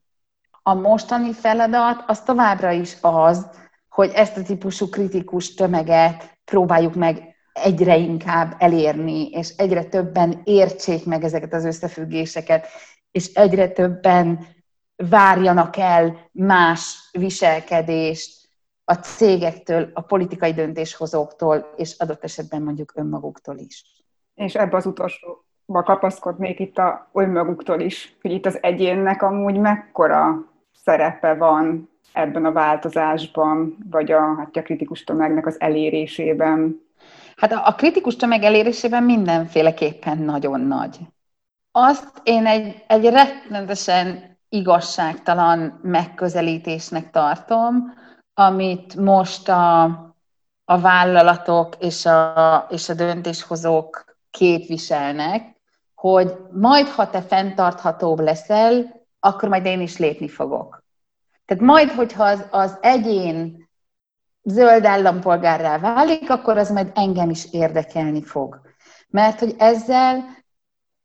A 0.62 0.74
mostani 0.74 1.32
feladat 1.32 2.04
az 2.06 2.20
továbbra 2.20 2.70
is 2.70 2.96
az, 3.00 3.46
hogy 3.88 4.10
ezt 4.14 4.36
a 4.36 4.42
típusú 4.42 4.88
kritikus 4.88 5.54
tömeget 5.54 6.38
próbáljuk 6.44 6.94
meg 6.94 7.36
egyre 7.52 7.96
inkább 7.96 8.54
elérni, 8.58 9.28
és 9.30 9.48
egyre 9.56 9.84
többen 9.84 10.40
értsék 10.44 11.06
meg 11.06 11.24
ezeket 11.24 11.52
az 11.52 11.64
összefüggéseket, 11.64 12.66
és 13.10 13.32
egyre 13.32 13.68
többen 13.68 14.46
várjanak 14.96 15.76
el 15.76 16.30
más 16.32 17.08
viselkedést 17.12 18.48
a 18.84 18.94
cégektől, 18.94 19.90
a 19.94 20.00
politikai 20.00 20.52
döntéshozóktól, 20.52 21.72
és 21.76 21.98
adott 21.98 22.24
esetben 22.24 22.62
mondjuk 22.62 22.92
önmaguktól 22.94 23.58
is. 23.58 23.84
És 24.34 24.54
ebbe 24.54 24.76
az 24.76 24.86
utolsóba 24.86 25.82
kapaszkodnék 25.84 26.58
itt 26.58 26.78
a 26.78 27.10
önmaguktól 27.12 27.80
is, 27.80 28.16
hogy 28.20 28.30
itt 28.30 28.46
az 28.46 28.58
egyénnek 28.62 29.22
amúgy 29.22 29.58
mekkora 29.58 30.51
szerepe 30.84 31.34
van 31.34 31.90
ebben 32.12 32.44
a 32.44 32.52
változásban, 32.52 33.76
vagy 33.90 34.12
a, 34.12 34.34
hát 34.34 34.56
a 34.56 34.62
kritikus 34.62 35.04
tömegnek 35.04 35.46
az 35.46 35.60
elérésében? 35.60 36.80
Hát 37.36 37.52
a, 37.52 37.74
kritikus 37.76 38.16
tömeg 38.16 38.42
elérésében 38.42 39.02
mindenféleképpen 39.02 40.18
nagyon 40.18 40.60
nagy. 40.60 40.98
Azt 41.70 42.20
én 42.22 42.46
egy, 42.46 42.84
egy 42.86 43.04
rettenetesen 43.04 44.38
igazságtalan 44.48 45.78
megközelítésnek 45.82 47.10
tartom, 47.10 47.94
amit 48.34 48.96
most 48.96 49.48
a, 49.48 49.82
a 50.64 50.80
vállalatok 50.80 51.74
és 51.78 52.06
a, 52.06 52.66
és 52.70 52.88
a 52.88 52.94
döntéshozók 52.94 54.04
képviselnek, 54.30 55.60
hogy 55.94 56.36
majd, 56.52 56.88
ha 56.88 57.10
te 57.10 57.22
fenntarthatóbb 57.22 58.20
leszel, 58.20 59.01
akkor 59.24 59.48
majd 59.48 59.64
én 59.64 59.80
is 59.80 59.98
lépni 59.98 60.28
fogok. 60.28 60.84
Tehát 61.44 61.62
majd, 61.62 61.90
hogyha 61.90 62.24
az, 62.24 62.46
az 62.50 62.78
egyén 62.80 63.68
zöld 64.42 64.84
állampolgárrá 64.84 65.78
válik, 65.78 66.30
akkor 66.30 66.58
az 66.58 66.70
majd 66.70 66.90
engem 66.94 67.30
is 67.30 67.52
érdekelni 67.52 68.22
fog. 68.22 68.60
Mert 69.08 69.38
hogy 69.38 69.54
ezzel 69.58 70.24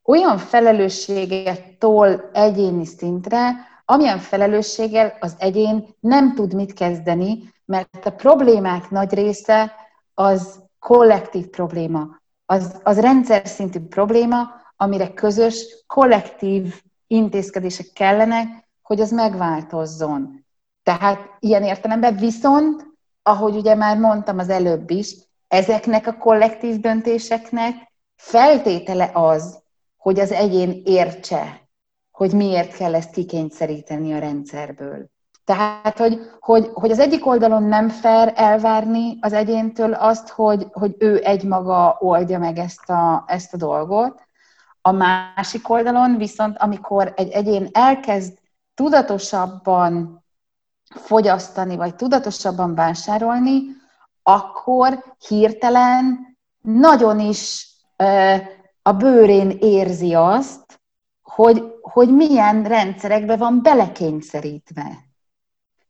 olyan 0.04 0.38
felelősséget 0.38 1.78
tol 1.78 2.30
egyéni 2.32 2.84
szintre, 2.84 3.54
amilyen 3.84 4.18
felelősséggel 4.18 5.16
az 5.20 5.34
egyén 5.38 5.88
nem 6.00 6.34
tud 6.34 6.54
mit 6.54 6.72
kezdeni, 6.72 7.54
mert 7.64 8.06
a 8.06 8.10
problémák 8.10 8.90
nagy 8.90 9.14
része 9.14 9.72
az 10.14 10.62
kollektív 10.78 11.46
probléma, 11.46 12.20
az, 12.46 12.80
az 12.82 13.00
rendszer 13.00 13.46
szintű 13.46 13.80
probléma, 13.80 14.50
amire 14.76 15.12
közös, 15.12 15.84
kollektív 15.86 16.82
intézkedések 17.08 17.86
kellenek, 17.92 18.46
hogy 18.82 19.00
az 19.00 19.10
megváltozzon. 19.10 20.44
Tehát 20.82 21.18
ilyen 21.38 21.62
értelemben 21.62 22.16
viszont, 22.16 22.86
ahogy 23.22 23.56
ugye 23.56 23.74
már 23.74 23.98
mondtam 23.98 24.38
az 24.38 24.48
előbb 24.48 24.90
is, 24.90 25.16
ezeknek 25.48 26.06
a 26.06 26.16
kollektív 26.16 26.80
döntéseknek 26.80 27.92
feltétele 28.16 29.10
az, 29.12 29.62
hogy 29.96 30.20
az 30.20 30.32
egyén 30.32 30.82
értse, 30.84 31.68
hogy 32.10 32.32
miért 32.32 32.76
kell 32.76 32.94
ezt 32.94 33.10
kikényszeríteni 33.10 34.12
a 34.12 34.18
rendszerből. 34.18 35.06
Tehát, 35.44 35.98
hogy, 35.98 36.20
hogy, 36.40 36.70
hogy 36.72 36.90
az 36.90 36.98
egyik 36.98 37.26
oldalon 37.26 37.62
nem 37.62 37.88
fair 37.88 38.32
elvárni 38.34 39.18
az 39.20 39.32
egyéntől 39.32 39.92
azt, 39.92 40.28
hogy, 40.28 40.66
hogy 40.72 40.94
ő 40.98 41.20
egymaga 41.24 41.96
oldja 42.00 42.38
meg 42.38 42.58
ezt 42.58 42.90
a, 42.90 43.24
ezt 43.26 43.54
a 43.54 43.56
dolgot. 43.56 44.27
A 44.88 44.92
másik 44.92 45.68
oldalon 45.68 46.16
viszont, 46.16 46.58
amikor 46.58 47.12
egy 47.16 47.30
egyén 47.30 47.68
elkezd 47.72 48.38
tudatosabban 48.74 50.24
fogyasztani, 50.94 51.76
vagy 51.76 51.94
tudatosabban 51.94 52.74
vásárolni, 52.74 53.60
akkor 54.22 55.04
hirtelen 55.28 56.36
nagyon 56.60 57.20
is 57.20 57.68
a 58.82 58.92
bőrén 58.92 59.50
érzi 59.60 60.14
azt, 60.14 60.80
hogy, 61.22 61.64
hogy 61.80 62.14
milyen 62.14 62.62
rendszerekbe 62.62 63.36
van 63.36 63.62
belekényszerítve. 63.62 64.98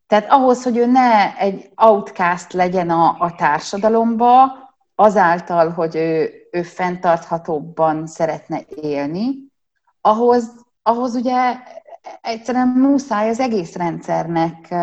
Tehát 0.07 0.31
ahhoz, 0.31 0.63
hogy 0.63 0.77
ő 0.77 0.87
ne 0.87 1.37
egy 1.37 1.71
outcast 1.77 2.53
legyen 2.53 2.91
a, 2.91 3.17
a 3.19 3.35
társadalomba, 3.37 4.53
azáltal, 4.95 5.71
hogy 5.71 5.97
ő, 5.97 6.31
ő 6.51 6.63
fenntarthatóbban 6.63 8.07
szeretne 8.07 8.61
élni, 8.83 9.53
ahhoz, 10.01 10.67
ahhoz 10.83 11.15
ugye 11.15 11.57
egyszerűen 12.21 12.69
muszáj 12.69 13.29
az 13.29 13.41
egész 13.41 13.75
rendszernek 13.75 14.75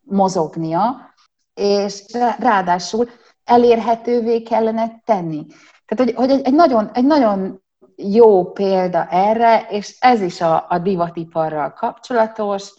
mozognia, 0.00 1.14
és 1.54 2.04
ráadásul 2.38 3.08
elérhetővé 3.44 4.42
kellene 4.42 5.00
tenni. 5.04 5.46
Tehát, 5.86 6.04
hogy, 6.04 6.14
hogy 6.14 6.30
egy, 6.30 6.46
egy, 6.46 6.54
nagyon, 6.54 6.90
egy 6.92 7.04
nagyon 7.04 7.62
jó 7.96 8.52
példa 8.52 9.06
erre, 9.06 9.66
és 9.70 9.96
ez 10.00 10.20
is 10.20 10.40
a, 10.40 10.66
a 10.68 10.78
divatiparral 10.78 11.72
kapcsolatos, 11.72 12.72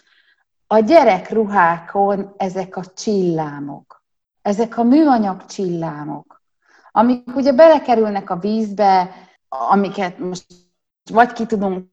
a 0.67 0.80
gyerekruhákon 0.80 2.34
ezek 2.38 2.76
a 2.76 2.84
csillámok, 2.95 4.04
ezek 4.41 4.78
a 4.78 4.84
műanyag 4.84 5.45
csillámok, 5.45 6.42
amik 6.95 7.36
ugye 7.36 7.53
belekerülnek 7.53 8.29
a 8.29 8.38
vízbe, 8.38 9.15
amiket 9.49 10.19
most 10.19 10.45
vagy 11.12 11.34
ki 11.34 11.45
tudunk 11.45 11.88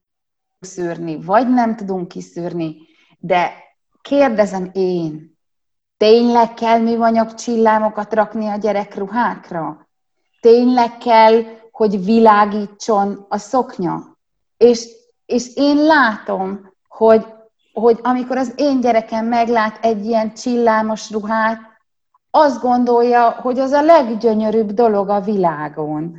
szűrni, 0.61 1.23
vagy 1.23 1.49
nem 1.49 1.77
tudunk 1.77 2.09
kiszűrni, 2.09 2.77
de 3.19 3.53
kérdezem 4.03 4.71
én, 4.73 5.39
tényleg 5.97 6.55
kell 6.55 6.79
műanyag 6.79 7.35
csillámokat 7.35 8.15
rakni 8.15 8.47
a 8.47 8.57
gyerekruhákra? 8.57 9.89
Tényleg 10.41 10.99
kell, 10.99 11.43
hogy 11.71 12.05
világítson 12.05 13.27
a 13.29 13.39
szoknya? 13.39 14.19
És, 14.57 14.89
és 15.27 15.55
én 15.55 15.77
látom, 15.77 16.73
hogy, 16.89 17.27
hogy 17.73 17.99
amikor 18.03 18.37
az 18.37 18.53
én 18.57 18.81
gyerekem 18.81 19.27
meglát 19.27 19.85
egy 19.85 20.05
ilyen 20.05 20.35
csillámos 20.35 21.11
ruhát, 21.11 21.70
azt 22.31 22.61
gondolja, 22.61 23.31
hogy 23.31 23.59
az 23.59 23.73
a 23.73 23.83
leggyönyörűbb 23.83 24.73
dolog 24.73 25.09
a 25.09 25.21
világon. 25.21 26.17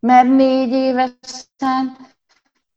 Mert 0.00 0.28
négy 0.28 0.72
évesen 0.72 1.96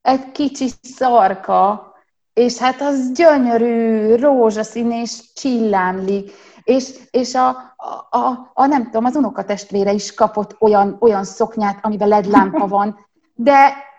egy 0.02 0.32
kicsi 0.32 0.70
szarka, 0.82 1.94
és 2.34 2.58
hát 2.58 2.82
az 2.82 3.12
gyönyörű, 3.12 4.16
rózsaszín 4.16 4.92
és 4.92 5.34
csillámlik, 5.34 6.32
és, 6.64 7.00
és 7.12 7.36
a, 7.36 7.48
a, 7.78 8.18
a, 8.18 8.52
a, 8.54 8.66
nem 8.66 8.84
tudom, 8.84 9.06
az 9.06 9.16
unokatestvére 9.16 9.92
is 9.92 10.14
kapott 10.14 10.56
olyan, 10.60 10.98
olyan 11.00 11.24
szoknyát, 11.24 11.80
amiben 11.82 12.08
LED 12.08 12.26
lámpa 12.26 12.68
van, 12.68 13.08
de 13.34 13.90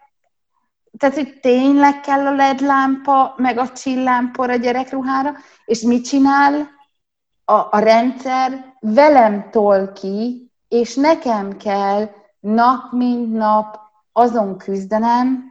tehát, 0.99 1.15
hogy 1.15 1.39
tényleg 1.41 2.01
kell 2.01 2.27
a 2.27 2.35
LED 2.35 2.61
lámpa, 2.61 3.35
meg 3.37 3.59
a 3.59 3.73
csillámpor 3.73 4.51
a 4.51 4.57
gyerekruhára, 4.57 5.33
és 5.65 5.81
mit 5.81 6.05
csinál? 6.05 6.71
A, 7.45 7.55
a 7.71 7.79
rendszer 7.79 8.75
velem 8.81 9.49
tol 9.51 9.93
ki, 9.93 10.51
és 10.69 10.95
nekem 10.95 11.57
kell 11.57 12.09
nap 12.41 12.93
mint 12.93 13.33
nap 13.33 13.79
azon 14.13 14.59
küzdenem, 14.59 15.51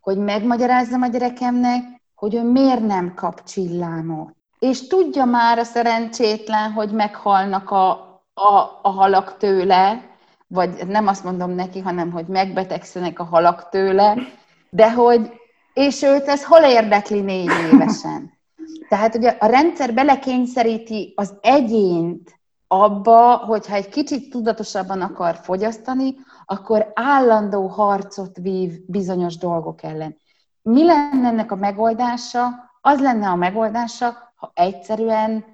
hogy 0.00 0.18
megmagyarázzam 0.18 1.02
a 1.02 1.06
gyerekemnek, 1.06 1.82
hogy 2.14 2.34
ő 2.34 2.42
miért 2.42 2.86
nem 2.86 3.14
kap 3.14 3.44
csillámot. 3.44 4.34
És 4.58 4.86
tudja 4.86 5.24
már 5.24 5.58
a 5.58 5.64
szerencsétlen, 5.64 6.72
hogy 6.72 6.92
meghalnak 6.92 7.70
a, 7.70 7.90
a, 8.34 8.78
a 8.82 8.88
halak 8.90 9.36
tőle, 9.36 10.02
vagy 10.46 10.86
nem 10.86 11.06
azt 11.06 11.24
mondom 11.24 11.50
neki, 11.50 11.80
hanem 11.80 12.10
hogy 12.10 12.26
megbetegszenek 12.26 13.18
a 13.18 13.24
halak 13.24 13.68
tőle, 13.68 14.16
de 14.70 14.92
hogy, 14.92 15.32
és 15.72 16.02
őt 16.02 16.28
ez 16.28 16.44
hol 16.44 16.62
érdekli 16.62 17.20
négy 17.20 17.50
évesen? 17.72 18.35
Tehát 18.88 19.14
ugye 19.14 19.28
a 19.28 19.46
rendszer 19.46 19.94
belekényszeríti 19.94 21.12
az 21.16 21.34
egyént 21.40 22.40
abba, 22.68 23.36
hogyha 23.36 23.74
egy 23.74 23.88
kicsit 23.88 24.30
tudatosabban 24.30 25.00
akar 25.00 25.36
fogyasztani, 25.42 26.14
akkor 26.44 26.92
állandó 26.94 27.66
harcot 27.66 28.36
vív 28.36 28.80
bizonyos 28.86 29.36
dolgok 29.36 29.82
ellen. 29.82 30.16
Mi 30.62 30.84
lenne 30.84 31.28
ennek 31.28 31.52
a 31.52 31.56
megoldása? 31.56 32.48
Az 32.80 33.00
lenne 33.00 33.28
a 33.28 33.34
megoldása, 33.34 34.32
ha 34.34 34.50
egyszerűen 34.54 35.44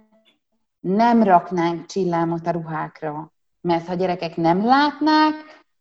nem 0.81 1.23
raknánk 1.23 1.87
csillámot 1.87 2.47
a 2.47 2.51
ruhákra. 2.51 3.33
Mert 3.61 3.87
ha 3.87 3.95
gyerekek 3.95 4.37
nem 4.37 4.65
látnák, 4.65 5.35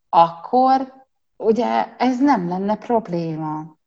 akkor 0.10 0.94
ugye 1.38 1.96
ez 1.98 2.20
nem 2.20 2.48
lenne 2.48 2.76
probléma. 2.76 3.80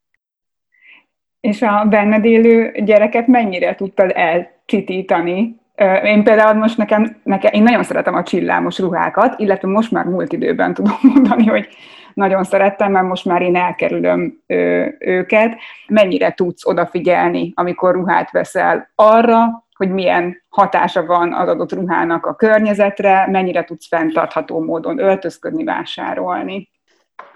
És 1.45 1.63
a 1.63 1.85
benned 1.89 2.25
élő 2.25 2.73
gyereket 2.85 3.27
mennyire 3.27 3.75
tudtad 3.75 4.13
elcsitítani? 4.15 5.57
Én 6.05 6.25
például 6.25 6.55
most 6.55 6.77
nekem, 6.77 7.17
nekem, 7.23 7.53
én 7.53 7.63
nagyon 7.63 7.83
szeretem 7.83 8.15
a 8.15 8.23
csillámos 8.23 8.79
ruhákat, 8.79 9.39
illetve 9.39 9.69
most 9.69 9.91
már 9.91 10.05
múlt 10.05 10.33
időben 10.33 10.75
tudom 10.75 10.99
mondani, 11.15 11.47
hogy 11.47 11.69
nagyon 12.15 12.45
szerettem, 12.45 12.93
mert 12.93 13.07
most 13.07 13.25
már 13.25 13.43
én 13.43 13.57
elkerülöm 13.57 14.43
ö, 14.47 14.87
őket. 14.99 15.57
Mennyire 15.89 16.33
tudsz 16.33 16.67
odafigyelni, 16.67 17.53
amikor 17.55 17.95
ruhát 17.95 18.31
veszel 18.31 18.91
arra, 18.95 19.67
hogy 19.77 19.91
milyen 19.91 20.43
hatása 20.49 21.07
van 21.07 21.33
az 21.33 21.49
adott 21.49 21.73
ruhának 21.73 22.27
a 22.27 22.35
környezetre, 22.35 23.29
mennyire 23.31 23.65
tudsz 23.65 23.89
fenntartható 23.89 24.61
módon 24.61 24.99
öltözködni, 24.99 25.65
vásárolni? 25.65 26.71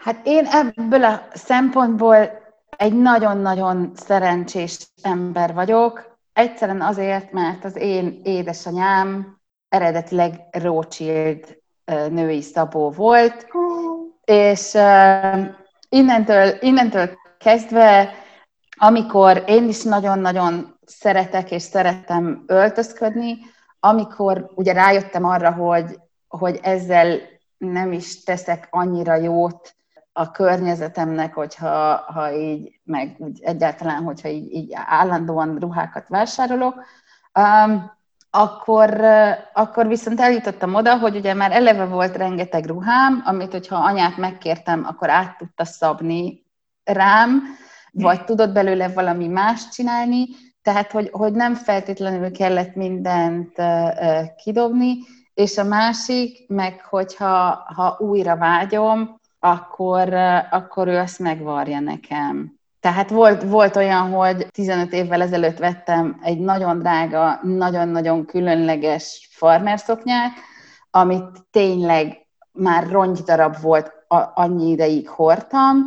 Hát 0.03 0.17
én 0.25 0.45
ebből 0.45 1.05
a 1.05 1.23
szempontból 1.33 2.47
egy 2.79 2.93
nagyon-nagyon 2.93 3.93
szerencsés 3.95 4.79
ember 5.03 5.55
vagyok. 5.55 6.19
Egyszerűen 6.33 6.81
azért, 6.81 7.33
mert 7.33 7.65
az 7.65 7.77
én 7.77 8.21
édesanyám 8.25 9.39
eredetileg 9.69 10.41
Rothschild 10.51 11.59
női 12.09 12.43
szabó 12.43 12.91
volt, 12.91 13.47
és 14.25 14.77
innentől, 15.89 16.57
innentől 16.61 17.09
kezdve, 17.39 18.11
amikor 18.77 19.45
én 19.47 19.69
is 19.69 19.83
nagyon-nagyon 19.83 20.79
szeretek 20.87 21.51
és 21.51 21.63
szeretem 21.63 22.45
öltözködni, 22.47 23.39
amikor 23.81 24.51
ugye 24.55 24.73
rájöttem 24.73 25.25
arra, 25.25 25.53
hogy, 25.53 25.99
hogy 26.29 26.59
ezzel 26.63 27.19
nem 27.57 27.93
is 27.93 28.23
teszek 28.23 28.69
annyira 28.71 29.15
jót 29.15 29.75
a 30.19 30.31
környezetemnek, 30.31 31.35
hogyha 31.35 31.97
ha 31.97 32.33
így, 32.33 32.81
meg 32.85 33.15
úgy 33.19 33.39
egyáltalán, 33.43 34.03
hogyha 34.03 34.29
így, 34.29 34.53
így 34.53 34.73
állandóan 34.75 35.57
ruhákat 35.59 36.09
vásárolok, 36.09 36.75
um, 37.35 37.91
akkor, 38.31 39.01
akkor 39.53 39.87
viszont 39.87 40.21
eljutottam 40.21 40.75
oda, 40.75 40.99
hogy 40.99 41.17
ugye 41.17 41.35
már 41.35 41.53
eleve 41.53 41.85
volt 41.85 42.17
rengeteg 42.17 42.67
ruhám, 42.67 43.23
amit, 43.27 43.53
hogyha 43.53 43.77
anyát 43.77 44.17
megkértem, 44.17 44.85
akkor 44.89 45.11
át 45.11 45.37
tudta 45.37 45.65
szabni 45.65 46.47
rám, 46.85 47.43
vagy 47.93 48.25
tudott 48.25 48.53
belőle 48.53 48.89
valami 48.89 49.27
más 49.27 49.69
csinálni, 49.69 50.27
tehát, 50.63 50.91
hogy, 50.93 51.09
hogy 51.13 51.33
nem 51.33 51.55
feltétlenül 51.55 52.31
kellett 52.31 52.75
mindent 52.75 53.53
kidobni, 54.37 54.99
és 55.35 55.59
a 55.59 55.65
másik, 55.65 56.49
meg 56.49 56.81
hogyha 56.81 57.65
ha 57.75 57.97
újra 57.99 58.37
vágyom, 58.37 59.18
akkor, 59.39 60.15
akkor 60.51 60.89
ő 60.89 60.97
azt 60.97 61.19
megvarja 61.19 61.81
nekem. 61.81 62.59
Tehát 62.81 63.11
volt, 63.11 63.43
volt 63.43 63.77
olyan, 63.77 64.11
hogy 64.11 64.47
15 64.51 64.93
évvel 64.93 65.23
ezelőtt 65.23 65.59
vettem 65.59 66.19
egy 66.23 66.39
nagyon 66.39 66.79
drága, 66.79 67.41
nagyon-nagyon 67.43 68.25
különleges 68.25 69.29
farmerszoknyát, 69.33 70.33
amit 70.91 71.47
tényleg 71.51 72.27
már 72.53 72.87
rongydarab 72.91 73.61
volt, 73.61 73.93
annyi 74.35 74.71
ideig 74.71 75.09
hordtam, 75.09 75.85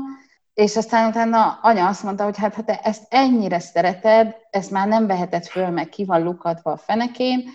és 0.53 0.75
aztán 0.75 1.09
utána 1.09 1.59
anya 1.61 1.87
azt 1.87 2.03
mondta, 2.03 2.23
hogy 2.23 2.37
hát 2.37 2.55
ha 2.55 2.63
te 2.63 2.79
ezt 2.79 3.03
ennyire 3.09 3.59
szereted, 3.59 4.35
ezt 4.49 4.71
már 4.71 4.87
nem 4.87 5.07
veheted 5.07 5.45
föl, 5.45 5.69
meg 5.69 5.89
ki 5.89 6.05
van 6.05 6.23
lukadva 6.23 6.71
a 6.71 6.77
fenekén, 6.77 7.49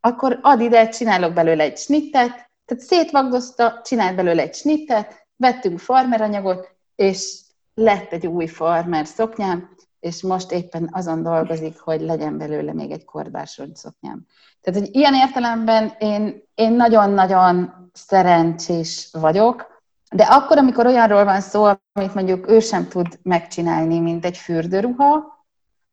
akkor 0.00 0.38
add 0.42 0.60
ide, 0.60 0.88
csinálok 0.88 1.32
belőle 1.32 1.62
egy 1.62 1.78
snittet, 1.78 2.50
tehát 2.64 2.84
szétvagdozta, 2.84 3.80
csinált 3.84 4.16
belőle 4.16 4.42
egy 4.42 4.54
snittet, 4.54 5.26
vettünk 5.40 5.78
farmeranyagot, 5.78 6.74
és 6.94 7.40
lett 7.74 8.12
egy 8.12 8.26
új 8.26 8.46
farmer 8.46 9.06
szoknyám, 9.06 9.70
és 10.00 10.22
most 10.22 10.52
éppen 10.52 10.88
azon 10.92 11.22
dolgozik, 11.22 11.78
hogy 11.78 12.00
legyen 12.00 12.38
belőle 12.38 12.72
még 12.72 12.90
egy 12.90 13.04
korbásod 13.04 13.76
szoknyám. 13.76 14.26
Tehát, 14.60 14.80
hogy 14.80 14.94
ilyen 14.94 15.14
értelemben 15.14 15.92
én, 15.98 16.42
én 16.54 16.72
nagyon-nagyon 16.72 17.74
szerencsés 17.92 19.08
vagyok, 19.12 19.82
de 20.10 20.22
akkor, 20.22 20.58
amikor 20.58 20.86
olyanról 20.86 21.24
van 21.24 21.40
szó, 21.40 21.64
amit 21.92 22.14
mondjuk 22.14 22.50
ő 22.50 22.60
sem 22.60 22.88
tud 22.88 23.18
megcsinálni, 23.22 24.00
mint 24.00 24.24
egy 24.24 24.36
fürdőruha, 24.36 25.38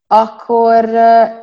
akkor, 0.08 0.86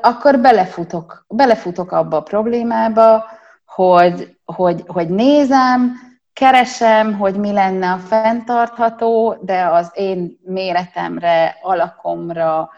akkor 0.02 0.38
belefutok, 0.38 1.24
belefutok 1.28 1.92
abba 1.92 2.16
a 2.16 2.22
problémába, 2.22 3.24
hogy, 3.64 4.36
hogy, 4.44 4.84
hogy 4.86 5.08
nézem, 5.08 6.03
keresem, 6.34 7.18
hogy 7.18 7.36
mi 7.36 7.52
lenne 7.52 7.92
a 7.92 7.98
fenntartható, 7.98 9.36
de 9.40 9.66
az 9.66 9.90
én 9.94 10.38
méretemre, 10.42 11.58
alakomra, 11.62 12.70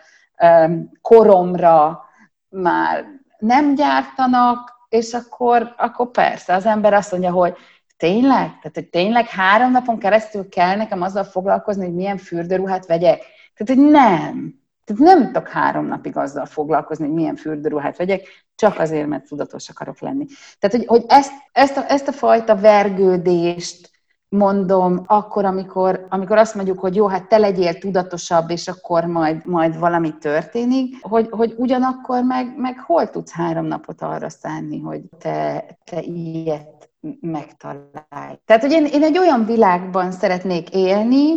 koromra 1.00 2.04
már 2.48 3.04
nem 3.38 3.74
gyártanak, 3.74 4.74
és 4.88 5.12
akkor, 5.12 5.74
akkor 5.76 6.10
persze 6.10 6.54
az 6.54 6.66
ember 6.66 6.94
azt 6.94 7.10
mondja, 7.10 7.30
hogy 7.32 7.56
tényleg? 7.96 8.46
Tehát, 8.46 8.74
hogy 8.74 8.88
tényleg 8.88 9.26
három 9.26 9.70
napon 9.70 9.98
keresztül 9.98 10.48
kell 10.48 10.76
nekem 10.76 11.02
azzal 11.02 11.24
foglalkozni, 11.24 11.84
hogy 11.84 11.94
milyen 11.94 12.18
fürdőruhát 12.18 12.86
vegyek? 12.86 13.22
Tehát, 13.56 13.74
hogy 13.82 13.90
nem. 13.90 14.54
Tehát 14.86 15.02
nem 15.02 15.26
tudok 15.26 15.48
három 15.48 15.86
napig 15.86 16.16
azzal 16.16 16.44
foglalkozni, 16.44 17.04
hogy 17.04 17.14
milyen 17.14 17.36
fürdőruhát 17.36 17.96
vegyek, 17.96 18.46
csak 18.54 18.78
azért, 18.78 19.06
mert 19.06 19.28
tudatos 19.28 19.68
akarok 19.68 20.00
lenni. 20.00 20.26
Tehát, 20.58 20.76
hogy, 20.76 20.86
hogy 20.86 21.04
ezt, 21.08 21.32
ezt, 21.52 21.76
a, 21.76 21.90
ezt 21.90 22.08
a 22.08 22.12
fajta 22.12 22.56
vergődést 22.56 23.90
mondom 24.28 25.02
akkor, 25.06 25.44
amikor, 25.44 26.06
amikor 26.08 26.36
azt 26.36 26.54
mondjuk, 26.54 26.78
hogy 26.78 26.94
jó, 26.94 27.06
hát 27.06 27.28
te 27.28 27.38
legyél 27.38 27.78
tudatosabb, 27.78 28.50
és 28.50 28.68
akkor 28.68 29.04
majd, 29.04 29.46
majd 29.46 29.78
valami 29.78 30.14
történik, 30.18 30.96
hogy, 31.02 31.28
hogy 31.30 31.54
ugyanakkor 31.56 32.22
meg, 32.22 32.54
meg 32.56 32.78
hol 32.78 33.10
tudsz 33.10 33.32
három 33.32 33.64
napot 33.64 34.02
arra 34.02 34.28
szánni, 34.28 34.80
hogy 34.80 35.00
te, 35.18 35.64
te 35.84 36.00
ilyet 36.00 36.90
megtalálj. 37.20 38.38
Tehát, 38.44 38.62
hogy 38.62 38.72
én, 38.72 38.84
én 38.84 39.02
egy 39.02 39.18
olyan 39.18 39.44
világban 39.44 40.12
szeretnék 40.12 40.74
élni, 40.74 41.34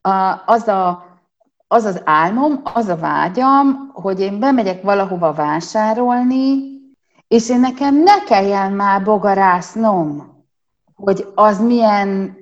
a, 0.00 0.42
az 0.46 0.68
a 0.68 1.07
az 1.68 1.84
az 1.84 2.00
álmom, 2.04 2.60
az 2.74 2.88
a 2.88 2.96
vágyam, 2.96 3.90
hogy 3.92 4.20
én 4.20 4.38
bemegyek 4.38 4.82
valahova 4.82 5.32
vásárolni, 5.32 6.76
és 7.28 7.48
én 7.48 7.60
nekem 7.60 8.02
ne 8.02 8.24
kelljen 8.24 8.72
már 8.72 9.04
bogarásznom, 9.04 10.36
hogy 10.94 11.26
az 11.34 11.60
milyen, 11.60 12.36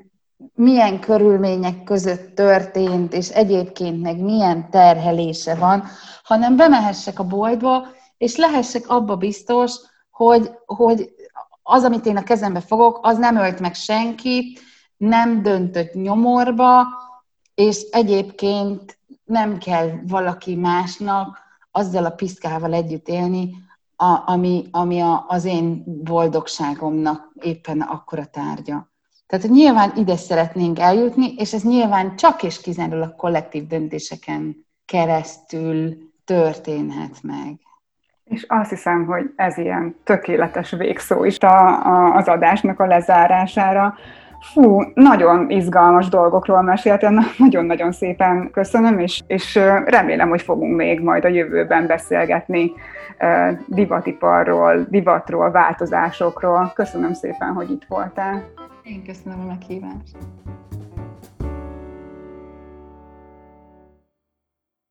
milyen 0.54 1.00
körülmények 1.00 1.82
között 1.84 2.34
történt, 2.34 3.12
és 3.12 3.28
egyébként 3.28 4.02
meg 4.02 4.20
milyen 4.20 4.70
terhelése 4.70 5.54
van, 5.54 5.84
hanem 6.22 6.56
bemehessek 6.56 7.18
a 7.18 7.24
boltba, 7.24 7.86
és 8.18 8.36
lehessek 8.36 8.88
abba 8.88 9.16
biztos, 9.16 9.74
hogy, 10.10 10.50
hogy 10.66 11.14
az, 11.62 11.84
amit 11.84 12.06
én 12.06 12.16
a 12.16 12.22
kezembe 12.22 12.60
fogok, 12.60 12.98
az 13.02 13.18
nem 13.18 13.36
ölt 13.36 13.60
meg 13.60 13.74
senkit, 13.74 14.60
nem 14.96 15.42
döntött 15.42 15.92
nyomorba, 15.92 16.84
és 17.54 17.80
egyébként 17.90 18.95
nem 19.26 19.58
kell 19.58 19.90
valaki 20.06 20.54
másnak 20.54 21.38
azzal 21.70 22.04
a 22.04 22.10
piszkával 22.10 22.72
együtt 22.72 23.08
élni, 23.08 23.54
a, 23.96 24.22
ami, 24.26 24.68
ami 24.70 25.00
a, 25.00 25.24
az 25.28 25.44
én 25.44 25.82
boldogságomnak 25.86 27.32
éppen 27.40 27.80
akkora 27.80 28.24
tárgya. 28.24 28.90
Tehát 29.26 29.48
nyilván 29.48 29.92
ide 29.96 30.16
szeretnénk 30.16 30.78
eljutni, 30.78 31.34
és 31.36 31.52
ez 31.52 31.62
nyilván 31.62 32.16
csak 32.16 32.42
és 32.42 32.60
kizárólag 32.60 33.16
kollektív 33.16 33.66
döntéseken 33.66 34.66
keresztül 34.84 35.96
történhet 36.24 37.22
meg. 37.22 37.54
És 38.24 38.44
azt 38.48 38.70
hiszem, 38.70 39.04
hogy 39.04 39.32
ez 39.36 39.58
ilyen 39.58 39.96
tökéletes 40.04 40.70
végszó 40.70 41.24
is 41.24 41.38
a, 41.38 41.86
a, 41.86 42.14
az 42.14 42.28
adásnak 42.28 42.80
a 42.80 42.86
lezárására. 42.86 43.94
Fú, 44.40 44.82
nagyon 44.94 45.50
izgalmas 45.50 46.08
dolgokról 46.08 46.62
meséltél, 46.62 47.24
nagyon-nagyon 47.38 47.92
szépen 47.92 48.50
köszönöm, 48.52 48.98
és, 48.98 49.22
és 49.26 49.54
remélem, 49.84 50.28
hogy 50.28 50.42
fogunk 50.42 50.76
még 50.76 51.00
majd 51.00 51.24
a 51.24 51.28
jövőben 51.28 51.86
beszélgetni 51.86 52.72
divatiparról, 53.66 54.86
divatról, 54.88 55.50
változásokról. 55.50 56.72
Köszönöm 56.74 57.12
szépen, 57.12 57.52
hogy 57.52 57.70
itt 57.70 57.84
voltál. 57.88 58.44
Én 58.82 59.02
köszönöm 59.06 59.40
a 59.40 59.46
meghívást. 59.46 60.16